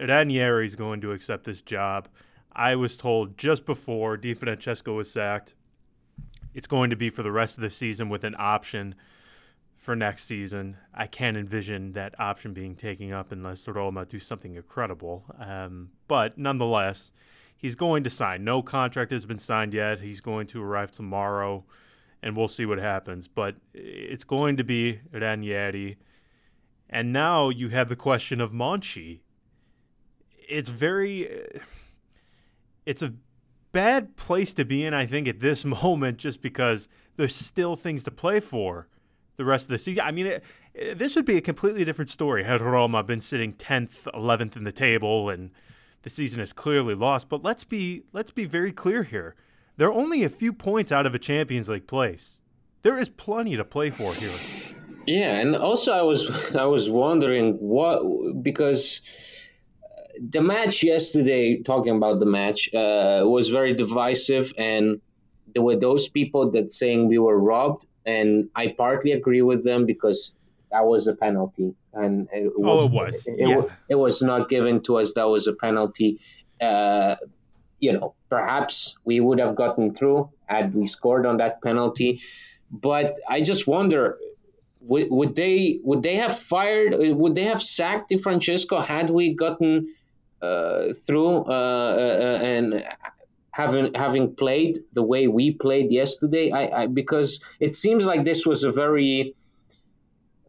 Ranieri 0.02 0.66
is 0.66 0.76
going 0.76 1.02
to 1.02 1.12
accept 1.12 1.44
this 1.44 1.62
job. 1.62 2.08
I 2.52 2.76
was 2.76 2.98
told 2.98 3.38
just 3.38 3.66
before 3.66 4.18
Di 4.18 4.34
Francesco 4.34 4.96
was 4.96 5.12
sacked, 5.12 5.54
it's 6.54 6.68
going 6.68 6.90
to 6.90 6.96
be 6.96 7.10
for 7.10 7.24
the 7.24 7.32
rest 7.32 7.58
of 7.58 7.62
the 7.62 7.70
season 7.70 8.10
with 8.10 8.24
an 8.24 8.36
option 8.38 8.96
for 9.80 9.96
next 9.96 10.26
season. 10.26 10.78
I 10.94 11.08
can't 11.08 11.38
envision 11.38 11.94
that 11.94 12.14
option 12.20 12.54
being 12.54 12.76
taken 12.76 13.12
up 13.12 13.32
unless 13.32 13.68
Roma 13.68 14.06
do 14.06 14.20
something 14.20 14.56
incredible. 14.56 15.26
Um, 15.40 15.90
but 16.08 16.38
nonetheless, 16.38 17.12
he's 17.58 17.76
going 17.76 18.04
to 18.04 18.10
sign. 18.10 18.44
No 18.44 18.62
contract 18.62 19.12
has 19.12 19.26
been 19.26 19.40
signed 19.40 19.74
yet. 19.74 20.00
He's 20.00 20.22
going 20.22 20.48
to 20.48 20.62
arrive 20.62 20.92
tomorrow, 20.92 21.64
and 22.22 22.36
we'll 22.36 22.48
see 22.48 22.66
what 22.66 22.78
happens. 22.78 23.28
But 23.28 23.56
it's 23.74 24.26
going 24.26 24.58
to 24.58 24.64
be 24.64 25.00
Ranieri. 25.12 25.98
And 26.90 27.14
now 27.14 27.50
you 27.50 27.70
have 27.70 27.90
the 27.90 27.96
question 27.96 28.42
of 28.42 28.52
Monchi 28.52 29.22
it's 30.50 30.70
very 30.70 31.30
it's 32.86 33.02
a 33.02 33.14
bad 33.72 34.18
place 34.18 34.54
to 34.56 34.66
be 34.66 34.84
in 34.84 34.94
I 34.94 35.06
think 35.06 35.28
at 35.28 35.40
this 35.40 35.64
moment 35.84 36.18
just 36.18 36.42
because 36.42 36.88
there's 37.16 37.36
still 37.36 37.76
things 37.76 38.04
to 38.04 38.12
play 38.12 38.40
for 38.40 38.88
the 39.40 39.46
rest 39.46 39.66
of 39.66 39.70
the 39.70 39.80
season. 39.80 40.04
I 40.06 40.12
mean, 40.12 40.28
it, 40.28 40.44
it, 40.76 41.00
this 41.00 41.16
would 41.16 41.26
be 41.26 41.38
a 41.38 41.42
completely 41.42 41.84
different 41.84 42.12
story 42.12 42.44
had 42.44 42.62
Roma 42.62 43.02
been 43.04 43.22
sitting 43.22 43.54
10th, 43.54 44.04
11th 44.14 44.56
in 44.56 44.66
the 44.66 44.72
table 44.72 45.30
and 45.30 45.50
the 46.04 46.10
season 46.10 46.40
is 46.40 46.54
clearly 46.54 46.94
lost, 46.94 47.30
but 47.30 47.44
let's 47.44 47.64
be 47.64 48.04
let's 48.14 48.32
be 48.32 48.46
very 48.46 48.72
clear 48.72 49.04
here. 49.04 49.36
They're 49.78 49.92
only 49.92 50.24
a 50.24 50.30
few 50.30 50.54
points 50.54 50.92
out 50.92 51.06
of 51.06 51.16
a 51.16 51.20
Champions 51.20 51.70
League 51.70 51.88
place. 51.88 52.40
There 52.84 52.98
is 52.98 53.10
plenty 53.10 53.56
to 53.56 53.64
play 53.64 53.90
for 53.90 54.14
here. 54.14 54.38
Yeah, 55.06 55.40
and 55.40 55.56
also 55.56 55.92
I 55.92 56.02
was 56.04 56.30
I 56.56 56.66
was 56.66 56.90
wondering 56.90 57.54
what 57.56 58.02
because 58.42 59.02
the 60.22 60.42
match 60.42 60.84
yesterday, 60.84 61.62
talking 61.62 61.96
about 61.96 62.20
the 62.20 62.26
match, 62.26 62.74
uh, 62.74 63.22
was 63.24 63.50
very 63.50 63.74
divisive, 63.74 64.54
and 64.58 65.02
there 65.54 65.64
were 65.64 65.78
those 65.78 66.08
people 66.08 66.52
that 66.52 66.72
saying 66.72 67.08
we 67.08 67.18
were 67.18 67.40
robbed, 67.40 67.86
and 68.06 68.50
I 68.56 68.70
partly 68.78 69.12
agree 69.12 69.42
with 69.42 69.64
them 69.64 69.86
because 69.86 70.34
that 70.72 70.86
was 70.86 71.08
a 71.08 71.16
penalty, 71.16 71.74
and 71.94 72.28
it 72.32 72.52
was, 72.58 72.84
oh, 72.84 72.86
it 72.86 72.92
was, 72.92 73.28
it, 73.28 73.36
yeah. 73.38 73.60
it, 73.60 73.72
it 73.90 73.96
was 73.96 74.22
not 74.22 74.50
given 74.50 74.82
to 74.84 74.98
us. 74.98 75.14
That 75.14 75.28
was 75.28 75.48
a 75.48 75.54
penalty. 75.54 76.20
Uh, 76.62 77.16
you 77.80 77.94
know, 77.94 78.14
perhaps 78.30 78.98
we 79.06 79.20
would 79.20 79.40
have 79.40 79.56
gotten 79.56 79.94
through 79.94 80.30
had 80.46 80.74
we 80.74 80.86
scored 80.88 81.26
on 81.26 81.38
that 81.38 81.62
penalty, 81.62 82.22
but 82.72 83.18
I 83.28 83.42
just 83.42 83.68
wonder 83.68 84.18
would, 84.82 85.08
would 85.10 85.36
they 85.36 85.80
would 85.84 86.04
they 86.04 86.16
have 86.16 86.38
fired 86.38 86.94
would 86.98 87.36
they 87.36 87.44
have 87.44 87.62
sacked 87.62 88.10
Di 88.10 88.18
Francesco 88.18 88.80
had 88.80 89.10
we 89.10 89.34
gotten 89.34 89.88
uh, 90.42 90.94
through 91.06 91.46
uh, 91.46 92.40
uh, 92.40 92.40
and 92.44 92.86
having 93.60 93.94
having 93.94 94.36
played 94.36 94.80
the 94.94 95.04
way 95.04 95.28
we 95.28 95.52
played 95.52 95.92
yesterday. 95.92 96.52
I, 96.52 96.64
I 96.82 96.88
because 96.88 97.30
it 97.60 97.76
seems 97.76 98.06
like 98.06 98.24
this 98.24 98.46
was 98.46 98.64
a 98.64 98.72
very 98.72 99.36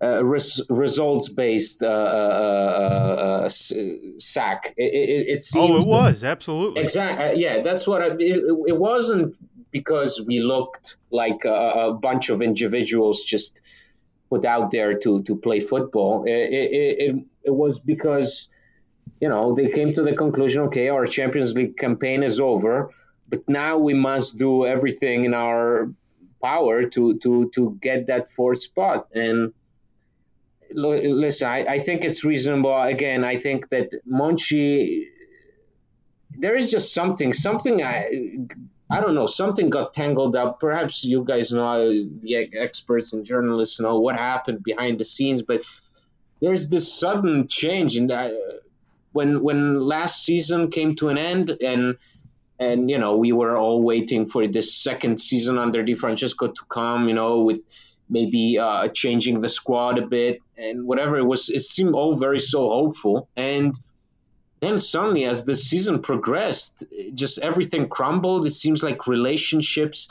uh, 0.01 0.25
res- 0.25 0.63
results 0.69 1.29
based 1.29 1.83
uh, 1.83 1.87
uh, 1.87 3.47
uh 3.47 3.49
sack. 4.19 4.75
It, 4.77 4.93
it, 4.95 5.29
it, 5.35 5.45
seems 5.45 5.71
oh, 5.71 5.79
it 5.81 5.87
was 5.89 6.23
absolutely 6.23 6.83
exactly. 6.83 7.25
Uh, 7.25 7.33
yeah, 7.33 7.61
that's 7.61 7.85
what 7.89 8.01
I, 8.01 8.09
it, 8.19 8.39
it 8.73 8.79
wasn't 8.79 9.37
because 9.73 10.13
we 10.27 10.39
looked 10.39 10.97
like 11.11 11.45
a, 11.45 11.59
a, 11.87 11.93
bunch 11.93 12.31
of 12.31 12.43
individuals 12.43 13.23
just 13.23 13.61
put 14.29 14.45
out 14.45 14.71
there 14.71 14.93
to 15.05 15.23
to 15.25 15.35
play 15.37 15.61
football. 15.73 16.25
It 16.25 16.49
it, 17.05 17.15
it 17.49 17.55
was 17.63 17.81
because 17.81 18.53
you 19.21 19.29
know 19.29 19.53
they 19.59 19.69
came 19.69 19.93
to 19.95 20.03
the 20.09 20.15
conclusion, 20.15 20.63
okay, 20.69 20.89
our 20.89 21.07
Champions 21.07 21.55
League 21.55 21.77
campaign 21.77 22.23
is 22.23 22.39
over, 22.39 22.91
but 23.31 23.49
now 23.49 23.79
we 23.79 23.95
must 23.95 24.39
do 24.39 24.67
everything 24.67 25.25
in 25.25 25.35
our 25.35 25.91
power 26.43 26.85
to 26.85 27.19
to 27.19 27.51
to 27.55 27.79
get 27.81 28.07
that 28.07 28.31
fourth 28.31 28.63
spot 28.63 29.09
and 29.15 29.53
listen, 30.75 31.49
I, 31.49 31.65
I 31.65 31.79
think 31.81 32.05
it's 32.05 32.25
reasonable. 32.25 32.75
Again, 32.81 33.25
I 33.25 33.39
think 33.39 33.69
that 33.71 33.93
Monchi, 34.07 35.07
there 36.39 36.57
is 36.57 36.71
just 36.71 36.95
something, 36.95 37.33
something 37.33 37.83
I, 37.83 38.09
I 38.91 39.01
don't 39.01 39.15
know, 39.15 39.27
something 39.27 39.71
got 39.71 39.95
tangled 39.95 40.37
up. 40.37 40.61
Perhaps 40.61 41.05
you 41.05 41.25
guys 41.25 41.53
know, 41.53 41.65
uh, 41.65 41.93
the 42.21 42.49
experts 42.59 43.13
and 43.13 43.25
journalists 43.25 43.81
know 43.81 44.01
what 44.01 44.17
happened 44.17 44.63
behind 44.63 44.99
the 44.99 45.05
scenes, 45.05 45.43
but 45.43 45.63
there's 46.41 46.69
this 46.69 46.93
sudden 46.93 47.49
change 47.49 47.97
in 47.97 48.07
that 48.09 48.33
uh, 48.33 48.57
when 49.13 49.43
when 49.43 49.81
last 49.81 50.25
season 50.25 50.71
came 50.71 50.95
to 50.97 51.09
an 51.09 51.19
end 51.19 51.51
and 51.61 51.97
and 52.61 52.91
you 52.91 52.99
know 52.99 53.17
we 53.17 53.33
were 53.33 53.57
all 53.57 53.83
waiting 53.83 54.27
for 54.27 54.47
the 54.47 54.63
second 54.63 55.19
season 55.21 55.59
under 55.59 55.83
Di 55.83 55.95
Francesco 55.95 56.47
to 56.47 56.63
come, 56.69 57.09
you 57.09 57.15
know, 57.15 57.41
with 57.41 57.65
maybe 58.09 58.59
uh, 58.59 58.89
changing 58.89 59.41
the 59.41 59.49
squad 59.49 59.99
a 59.99 60.07
bit 60.07 60.41
and 60.59 60.87
whatever. 60.87 61.17
It 61.17 61.25
was 61.25 61.49
it 61.49 61.65
seemed 61.65 61.95
all 61.95 62.15
very 62.15 62.39
so 62.39 62.69
hopeful. 62.69 63.29
And 63.37 63.75
then 64.61 64.79
suddenly 64.79 65.25
as 65.25 65.45
the 65.45 65.57
season 65.57 66.03
progressed 66.03 66.85
just 67.15 67.39
everything 67.39 67.89
crumbled. 67.89 68.47
It 68.47 68.55
seems 68.55 68.83
like 68.83 69.07
relationships 69.07 70.11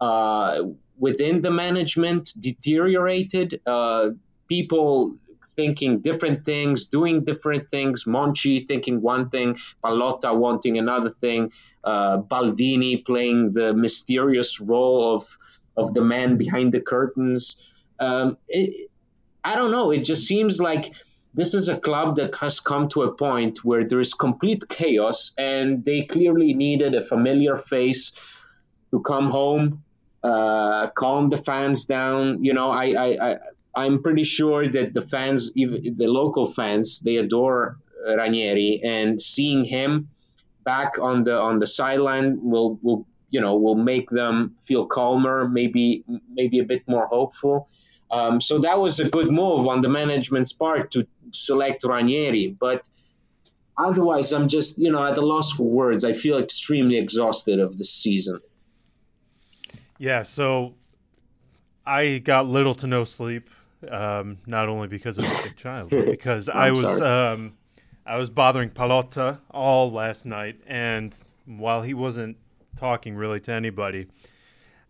uh, 0.00 0.64
within 0.98 1.40
the 1.40 1.50
management 1.50 2.34
deteriorated. 2.38 3.60
Uh, 3.64 4.10
people 4.48 5.16
thinking 5.56 5.98
different 6.00 6.44
things 6.44 6.86
doing 6.86 7.24
different 7.24 7.68
things 7.70 8.04
monchi 8.04 8.66
thinking 8.68 9.00
one 9.00 9.28
thing 9.30 9.56
pallotta 9.82 10.36
wanting 10.36 10.78
another 10.78 11.10
thing 11.10 11.50
uh, 11.84 12.18
baldini 12.18 13.04
playing 13.04 13.52
the 13.52 13.72
mysterious 13.74 14.60
role 14.60 15.16
of 15.16 15.36
of 15.76 15.94
the 15.94 16.00
man 16.00 16.36
behind 16.36 16.72
the 16.72 16.80
curtains. 16.80 17.56
Um, 17.98 18.38
it, 18.48 18.90
I 19.44 19.54
don't 19.54 19.70
know. 19.70 19.90
It 19.90 20.04
just 20.04 20.26
seems 20.26 20.60
like 20.60 20.92
this 21.34 21.54
is 21.54 21.68
a 21.68 21.76
club 21.76 22.16
that 22.16 22.34
has 22.36 22.58
come 22.60 22.88
to 22.90 23.02
a 23.02 23.12
point 23.12 23.64
where 23.64 23.84
there 23.84 24.00
is 24.00 24.14
complete 24.14 24.68
chaos, 24.68 25.32
and 25.38 25.84
they 25.84 26.02
clearly 26.02 26.54
needed 26.54 26.94
a 26.94 27.02
familiar 27.02 27.56
face 27.56 28.12
to 28.90 29.00
come 29.00 29.30
home, 29.30 29.84
uh, 30.22 30.88
calm 30.90 31.28
the 31.28 31.36
fans 31.36 31.84
down. 31.84 32.42
You 32.42 32.54
know, 32.54 32.70
I, 32.70 32.86
I, 32.86 33.30
I 33.30 33.38
I'm 33.76 34.02
pretty 34.02 34.24
sure 34.24 34.68
that 34.68 34.94
the 34.94 35.02
fans, 35.02 35.52
even 35.54 35.94
the 35.96 36.08
local 36.08 36.52
fans, 36.52 37.00
they 37.00 37.16
adore 37.16 37.78
Ranieri, 38.06 38.80
and 38.82 39.20
seeing 39.20 39.64
him 39.64 40.08
back 40.64 40.98
on 40.98 41.24
the 41.24 41.38
on 41.38 41.58
the 41.58 41.66
sideline 41.66 42.38
will 42.42 42.78
will 42.82 43.06
you 43.30 43.40
know 43.40 43.56
will 43.56 43.74
make 43.74 44.10
them 44.10 44.56
feel 44.64 44.86
calmer, 44.86 45.48
maybe 45.48 46.04
maybe 46.32 46.58
a 46.58 46.64
bit 46.64 46.82
more 46.88 47.06
hopeful. 47.06 47.68
Um, 48.10 48.40
so 48.40 48.58
that 48.60 48.78
was 48.78 49.00
a 49.00 49.08
good 49.08 49.30
move 49.30 49.66
on 49.66 49.80
the 49.80 49.88
management's 49.88 50.52
part 50.52 50.90
to 50.92 51.06
select 51.32 51.84
Ranieri, 51.84 52.56
but 52.58 52.88
otherwise 53.76 54.32
I'm 54.32 54.48
just 54.48 54.78
you 54.78 54.90
know 54.90 55.04
at 55.04 55.18
a 55.18 55.26
loss 55.26 55.52
for 55.52 55.64
words. 55.64 56.04
I 56.04 56.12
feel 56.12 56.38
extremely 56.38 56.96
exhausted 56.96 57.58
of 57.58 57.76
the 57.76 57.84
season. 57.84 58.40
Yeah, 59.98 60.22
so 60.24 60.74
I 61.86 62.18
got 62.18 62.46
little 62.46 62.74
to 62.74 62.86
no 62.86 63.04
sleep, 63.04 63.48
um, 63.90 64.38
not 64.46 64.68
only 64.68 64.88
because 64.88 65.18
of 65.18 65.24
a 65.24 65.30
sick 65.30 65.56
child, 65.56 65.90
but 65.90 66.06
because 66.10 66.48
I 66.48 66.70
was 66.70 67.00
um, 67.00 67.54
I 68.04 68.18
was 68.18 68.30
bothering 68.30 68.70
Pallotta 68.70 69.38
all 69.50 69.90
last 69.90 70.26
night, 70.26 70.60
and 70.66 71.14
while 71.44 71.82
he 71.82 71.94
wasn't 71.94 72.36
talking 72.76 73.16
really 73.16 73.40
to 73.40 73.52
anybody. 73.52 74.06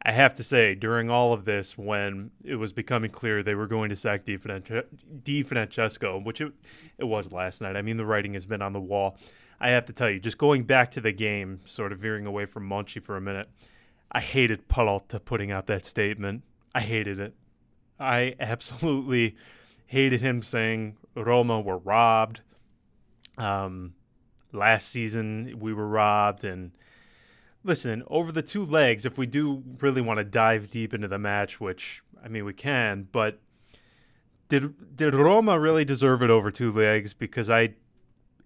I 0.02 0.12
have 0.12 0.34
to 0.34 0.44
say, 0.44 0.76
during 0.76 1.10
all 1.10 1.32
of 1.32 1.46
this, 1.46 1.76
when 1.76 2.30
it 2.44 2.56
was 2.56 2.72
becoming 2.72 3.10
clear 3.10 3.42
they 3.42 3.56
were 3.56 3.66
going 3.66 3.90
to 3.90 3.96
sack 3.96 4.24
Di, 4.24 5.42
Francesco, 5.42 6.20
which 6.20 6.40
it, 6.40 6.52
it 6.96 7.04
was 7.04 7.32
last 7.32 7.60
night, 7.60 7.76
I 7.76 7.82
mean, 7.82 7.96
the 7.96 8.06
writing 8.06 8.34
has 8.34 8.46
been 8.46 8.62
on 8.62 8.72
the 8.72 8.80
wall. 8.80 9.18
I 9.58 9.70
have 9.70 9.84
to 9.86 9.92
tell 9.92 10.08
you, 10.08 10.20
just 10.20 10.38
going 10.38 10.62
back 10.62 10.92
to 10.92 11.00
the 11.00 11.10
game, 11.10 11.60
sort 11.64 11.90
of 11.90 11.98
veering 11.98 12.24
away 12.24 12.44
from 12.46 12.68
Monchi 12.68 13.02
for 13.02 13.16
a 13.16 13.20
minute, 13.20 13.48
I 14.12 14.20
hated 14.20 14.68
Pallotta 14.68 15.24
putting 15.24 15.50
out 15.50 15.66
that 15.66 15.86
statement. 15.86 16.44
I 16.74 16.82
hated 16.82 17.18
it. 17.18 17.34
I 17.98 18.34
absolutely 18.40 19.36
hated 19.86 20.20
him 20.20 20.42
saying 20.42 20.96
Roma 21.14 21.60
were 21.60 21.78
robbed. 21.78 22.40
Um, 23.38 23.94
last 24.52 24.88
season 24.88 25.56
we 25.58 25.72
were 25.72 25.88
robbed, 25.88 26.44
and 26.44 26.72
listen, 27.64 28.02
over 28.08 28.32
the 28.32 28.42
two 28.42 28.64
legs, 28.64 29.04
if 29.04 29.18
we 29.18 29.26
do 29.26 29.62
really 29.80 30.00
want 30.00 30.18
to 30.18 30.24
dive 30.24 30.70
deep 30.70 30.94
into 30.94 31.08
the 31.08 31.18
match, 31.18 31.60
which 31.60 32.02
I 32.22 32.28
mean 32.28 32.44
we 32.44 32.54
can, 32.54 33.08
but 33.12 33.38
did 34.48 34.96
did 34.96 35.14
Roma 35.14 35.58
really 35.58 35.84
deserve 35.84 36.22
it 36.22 36.30
over 36.30 36.50
two 36.50 36.72
legs? 36.72 37.12
Because 37.12 37.50
I, 37.50 37.74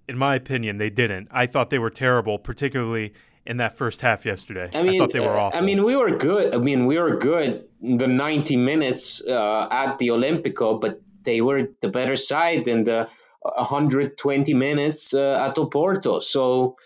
in 0.09 0.19
my 0.19 0.35
opinion, 0.35 0.79
they 0.79 0.91
didn't. 0.91 1.29
I 1.31 1.47
thought 1.47 1.71
they 1.71 1.79
were 1.79 1.91
terrible, 1.91 2.39
particularly 2.39 3.13
in 3.47 3.57
that 3.59 3.77
first 3.77 4.01
half 4.01 4.27
yesterday. 4.27 4.71
I, 4.75 4.83
mean, 4.83 4.95
I 4.95 4.99
thought 4.99 5.13
they 5.13 5.21
were 5.21 5.37
awful. 5.37 5.59
I 5.59 5.63
mean, 5.63 5.85
we 5.85 5.97
were 5.97 6.11
good. 6.11 6.55
I 6.55 6.59
mean, 6.59 6.87
we 6.87 6.99
were 6.99 7.17
good 7.17 7.67
the 7.83 8.07
90 8.07 8.57
minutes 8.57 9.23
uh, 9.27 9.69
at 9.71 9.99
the 9.99 10.09
Olimpico, 10.09 10.81
but 10.81 11.01
they 11.23 11.41
were 11.41 11.69
the 11.81 11.89
better 11.89 12.17
side 12.17 12.69
in 12.69 12.85
the 12.85 13.09
120 13.43 14.55
minutes 14.55 15.15
uh, 15.15 15.47
at 15.49 15.57
Oporto. 15.57 16.23
So 16.23 16.77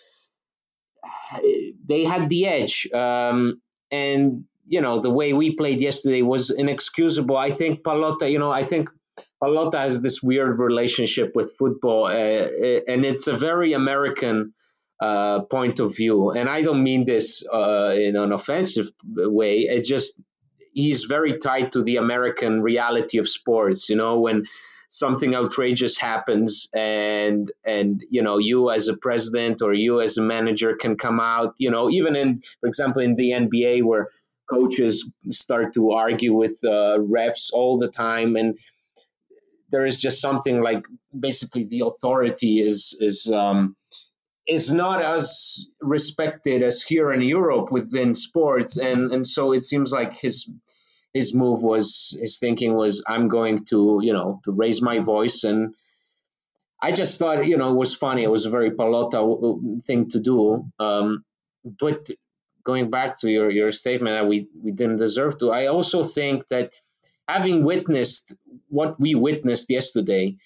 they 1.86 2.04
had 2.04 2.28
the 2.28 2.46
edge. 2.46 2.88
Um, 2.92 3.60
and 3.90 4.44
you 4.66 4.80
know 4.80 4.98
the 4.98 5.10
way 5.10 5.32
we 5.32 5.54
played 5.54 5.80
yesterday 5.80 6.22
was 6.22 6.50
inexcusable. 6.50 7.36
I 7.36 7.50
think 7.50 7.82
Pallotta, 7.82 8.30
you 8.30 8.38
know, 8.38 8.50
I 8.50 8.64
think 8.64 8.88
Pallotta 9.42 9.78
has 9.78 10.00
this 10.00 10.22
weird 10.22 10.58
relationship 10.58 11.32
with 11.34 11.56
football, 11.58 12.06
uh, 12.06 12.10
uh, 12.10 12.80
and 12.88 13.04
it's 13.04 13.26
a 13.26 13.36
very 13.36 13.72
American 13.72 14.54
uh, 15.00 15.40
point 15.42 15.80
of 15.80 15.94
view. 15.94 16.30
And 16.30 16.48
I 16.48 16.62
don't 16.62 16.82
mean 16.82 17.04
this 17.04 17.44
uh, 17.52 17.94
in 17.96 18.16
an 18.16 18.32
offensive 18.32 18.88
way. 19.04 19.60
It 19.60 19.84
just 19.84 20.20
he's 20.74 21.04
very 21.04 21.38
tied 21.38 21.72
to 21.72 21.82
the 21.82 21.96
American 21.96 22.62
reality 22.62 23.18
of 23.18 23.28
sports. 23.28 23.88
You 23.88 23.96
know, 23.96 24.18
when 24.18 24.44
something 24.94 25.34
outrageous 25.34 25.98
happens 25.98 26.68
and 26.72 27.50
and 27.64 28.04
you 28.10 28.22
know 28.22 28.38
you 28.38 28.70
as 28.70 28.86
a 28.86 28.96
president 28.96 29.60
or 29.60 29.72
you 29.72 30.00
as 30.00 30.18
a 30.18 30.22
manager 30.22 30.76
can 30.76 30.96
come 30.96 31.18
out 31.18 31.52
you 31.58 31.68
know 31.68 31.90
even 31.90 32.14
in 32.14 32.40
for 32.60 32.68
example 32.68 33.02
in 33.02 33.16
the 33.16 33.32
nba 33.32 33.82
where 33.82 34.08
coaches 34.48 35.10
start 35.30 35.74
to 35.74 35.90
argue 35.90 36.32
with 36.32 36.56
uh, 36.64 36.96
refs 37.18 37.50
all 37.52 37.76
the 37.76 37.88
time 37.88 38.36
and 38.36 38.56
there 39.72 39.84
is 39.84 39.98
just 39.98 40.20
something 40.20 40.62
like 40.62 40.84
basically 41.18 41.64
the 41.64 41.80
authority 41.80 42.60
is 42.60 42.96
is 43.00 43.28
um, 43.32 43.74
is 44.46 44.72
not 44.72 45.00
as 45.00 45.68
respected 45.80 46.62
as 46.62 46.82
here 46.82 47.12
in 47.12 47.22
Europe 47.22 47.72
within 47.72 48.14
sports, 48.14 48.76
and 48.76 49.12
and 49.12 49.26
so 49.26 49.52
it 49.52 49.62
seems 49.62 49.92
like 49.92 50.12
his 50.12 50.50
his 51.12 51.32
move 51.34 51.62
was 51.62 52.16
his 52.20 52.38
thinking 52.38 52.74
was 52.74 53.02
I'm 53.06 53.28
going 53.28 53.64
to 53.66 54.00
you 54.02 54.12
know 54.12 54.40
to 54.44 54.52
raise 54.52 54.82
my 54.82 54.98
voice. 54.98 55.44
And 55.44 55.74
I 56.80 56.92
just 56.92 57.18
thought 57.18 57.46
you 57.46 57.56
know 57.56 57.72
it 57.72 57.78
was 57.78 57.94
funny. 57.94 58.22
It 58.22 58.30
was 58.30 58.46
a 58.46 58.50
very 58.50 58.70
Pallotta 58.70 59.82
thing 59.84 60.10
to 60.10 60.20
do. 60.20 60.66
Um, 60.78 61.24
but 61.64 62.10
going 62.64 62.90
back 62.90 63.18
to 63.20 63.30
your 63.30 63.50
your 63.50 63.72
statement 63.72 64.16
that 64.16 64.28
we 64.28 64.48
we 64.62 64.72
didn't 64.72 64.96
deserve 64.96 65.38
to 65.38 65.50
I 65.52 65.66
also 65.66 66.02
think 66.02 66.48
that 66.48 66.72
having 67.28 67.64
witnessed 67.64 68.34
what 68.68 69.00
we 69.00 69.14
witnessed 69.14 69.70
yesterday 69.70 70.36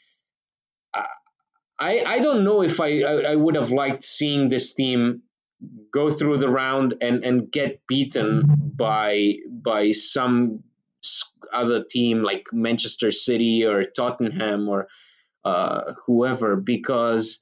I 1.78 2.02
I 2.04 2.18
don't 2.18 2.44
know 2.44 2.62
if 2.62 2.80
I 2.80 3.02
I, 3.02 3.32
I 3.32 3.36
would 3.36 3.54
have 3.54 3.70
liked 3.70 4.04
seeing 4.04 4.48
this 4.48 4.74
team 4.74 5.22
go 5.92 6.10
through 6.10 6.38
the 6.38 6.48
round 6.48 6.94
and 7.00 7.24
and 7.24 7.50
get 7.50 7.86
beaten 7.86 8.42
by 8.76 9.36
by 9.50 9.92
some 9.92 10.62
other 11.52 11.84
team 11.84 12.22
like 12.22 12.46
Manchester 12.52 13.10
City 13.10 13.64
or 13.64 13.84
Tottenham 13.84 14.68
or 14.68 14.88
uh, 15.44 15.94
whoever 16.06 16.56
because 16.56 17.40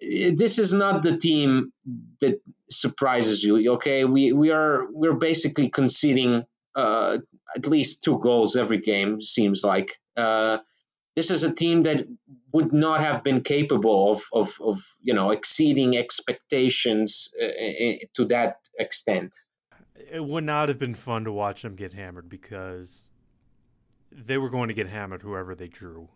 this 0.00 0.58
is 0.58 0.72
not 0.72 1.02
the 1.02 1.16
team 1.16 1.72
that 2.20 2.40
surprises 2.70 3.42
you. 3.42 3.72
Okay, 3.72 4.04
we 4.04 4.32
we 4.32 4.50
are 4.50 4.86
we're 4.92 5.14
basically 5.14 5.68
conceding 5.68 6.44
uh, 6.74 7.18
at 7.56 7.66
least 7.66 8.04
two 8.04 8.18
goals 8.20 8.56
every 8.56 8.78
game. 8.78 9.20
Seems 9.20 9.64
like 9.64 9.98
uh, 10.16 10.58
this 11.16 11.30
is 11.30 11.42
a 11.42 11.52
team 11.52 11.82
that 11.82 12.06
would 12.52 12.72
not 12.72 13.00
have 13.00 13.22
been 13.22 13.42
capable 13.42 14.12
of 14.12 14.22
of, 14.32 14.60
of 14.60 14.82
you 15.02 15.14
know 15.14 15.30
exceeding 15.30 15.96
expectations 15.96 17.30
uh, 17.42 18.06
to 18.14 18.24
that 18.26 18.56
extent. 18.78 19.34
It 20.12 20.24
would 20.24 20.44
not 20.44 20.68
have 20.68 20.78
been 20.78 20.94
fun 20.94 21.24
to 21.24 21.32
watch 21.32 21.62
them 21.62 21.76
get 21.76 21.92
hammered 21.92 22.28
because 22.28 23.10
they 24.10 24.38
were 24.38 24.50
going 24.50 24.68
to 24.68 24.74
get 24.74 24.88
hammered 24.88 25.22
whoever 25.22 25.54
they 25.54 25.68
drew. 25.68 26.08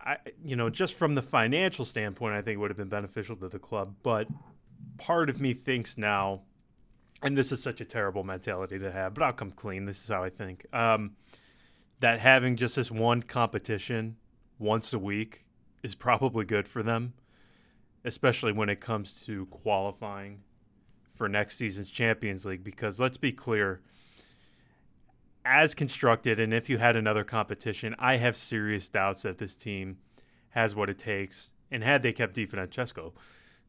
I, 0.00 0.16
you 0.42 0.56
know, 0.56 0.68
just 0.70 0.94
from 0.94 1.14
the 1.14 1.22
financial 1.22 1.84
standpoint, 1.84 2.34
I 2.34 2.42
think 2.42 2.56
it 2.56 2.58
would 2.58 2.70
have 2.70 2.76
been 2.76 2.88
beneficial 2.88 3.36
to 3.36 3.48
the 3.48 3.58
club. 3.58 3.94
But 4.02 4.28
part 4.98 5.30
of 5.30 5.40
me 5.40 5.54
thinks 5.54 5.96
now, 5.96 6.42
and 7.22 7.38
this 7.38 7.52
is 7.52 7.62
such 7.62 7.80
a 7.80 7.84
terrible 7.84 8.24
mentality 8.24 8.78
to 8.78 8.92
have, 8.92 9.14
but 9.14 9.22
I'll 9.22 9.32
come 9.32 9.50
clean. 9.50 9.86
This 9.86 10.02
is 10.02 10.08
how 10.08 10.22
I 10.22 10.30
think. 10.30 10.66
Um, 10.74 11.16
that 12.00 12.20
having 12.20 12.56
just 12.56 12.76
this 12.76 12.90
one 12.90 13.22
competition 13.22 14.16
once 14.58 14.92
a 14.92 14.98
week 14.98 15.44
is 15.82 15.94
probably 15.94 16.44
good 16.44 16.66
for 16.66 16.82
them, 16.82 17.14
especially 18.04 18.52
when 18.52 18.68
it 18.68 18.80
comes 18.80 19.24
to 19.26 19.46
qualifying 19.46 20.40
for 21.10 21.28
next 21.28 21.56
season's 21.56 21.90
Champions 21.90 22.44
League. 22.44 22.64
Because 22.64 22.98
let's 22.98 23.18
be 23.18 23.32
clear, 23.32 23.80
as 25.44 25.74
constructed, 25.74 26.40
and 26.40 26.54
if 26.54 26.68
you 26.68 26.78
had 26.78 26.96
another 26.96 27.24
competition, 27.24 27.94
I 27.98 28.16
have 28.16 28.36
serious 28.36 28.88
doubts 28.88 29.22
that 29.22 29.38
this 29.38 29.56
team 29.56 29.98
has 30.50 30.74
what 30.74 30.88
it 30.88 30.98
takes, 30.98 31.50
and 31.70 31.82
had 31.82 32.02
they 32.02 32.12
kept 32.12 32.34
Di 32.34 32.46
Francesco, 32.46 33.12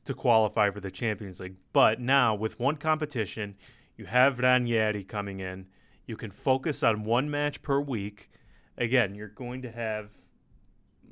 to 0.05 0.13
qualify 0.13 0.69
for 0.69 0.79
the 0.79 0.91
Champions 0.91 1.39
League. 1.39 1.55
But 1.73 1.99
now, 1.99 2.35
with 2.35 2.59
one 2.59 2.77
competition, 2.77 3.55
you 3.97 4.05
have 4.05 4.39
Ranieri 4.39 5.03
coming 5.03 5.39
in. 5.39 5.65
You 6.05 6.15
can 6.15 6.31
focus 6.31 6.83
on 6.83 7.03
one 7.03 7.29
match 7.29 7.61
per 7.61 7.79
week. 7.79 8.29
Again, 8.77 9.15
you're 9.15 9.27
going 9.27 9.63
to 9.63 9.71
have 9.71 10.11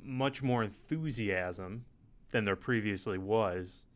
much 0.04 0.42
more 0.42 0.62
enthusiasm 0.62 1.84
than 2.30 2.44
there 2.44 2.56
previously 2.56 3.18
was. 3.18 3.86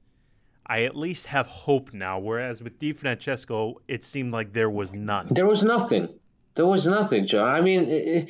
I 0.67 0.83
at 0.83 0.97
least 0.97 1.27
have 1.27 1.47
hope 1.47 1.95
now, 1.95 2.19
whereas 2.19 2.63
with 2.63 2.79
Di 2.79 2.93
Francesco, 2.93 3.81
it 3.89 4.05
seemed 4.05 4.33
like 4.33 4.53
there 4.53 4.71
was 4.71 4.93
none. 4.93 5.29
There 5.31 5.47
was 5.47 5.65
nothing. 5.65 6.09
There 6.57 6.67
was 6.67 6.87
nothing, 6.87 7.27
John. 7.27 7.49
I 7.49 7.61
mean, 7.61 8.29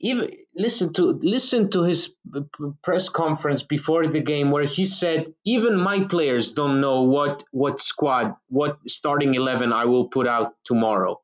even 0.00 0.30
listen 0.56 0.92
to 0.94 1.18
listen 1.22 1.70
to 1.70 1.82
his 1.82 2.14
press 2.82 3.08
conference 3.08 3.62
before 3.62 4.06
the 4.06 4.20
game 4.20 4.50
where 4.50 4.64
he 4.64 4.86
said 4.86 5.32
even 5.44 5.76
my 5.76 6.04
players 6.04 6.52
don't 6.52 6.80
know 6.80 7.02
what 7.02 7.44
what 7.52 7.80
squad 7.80 8.34
what 8.48 8.78
starting 8.86 9.34
11 9.34 9.72
I 9.72 9.84
will 9.84 10.08
put 10.08 10.26
out 10.26 10.54
tomorrow. 10.64 11.20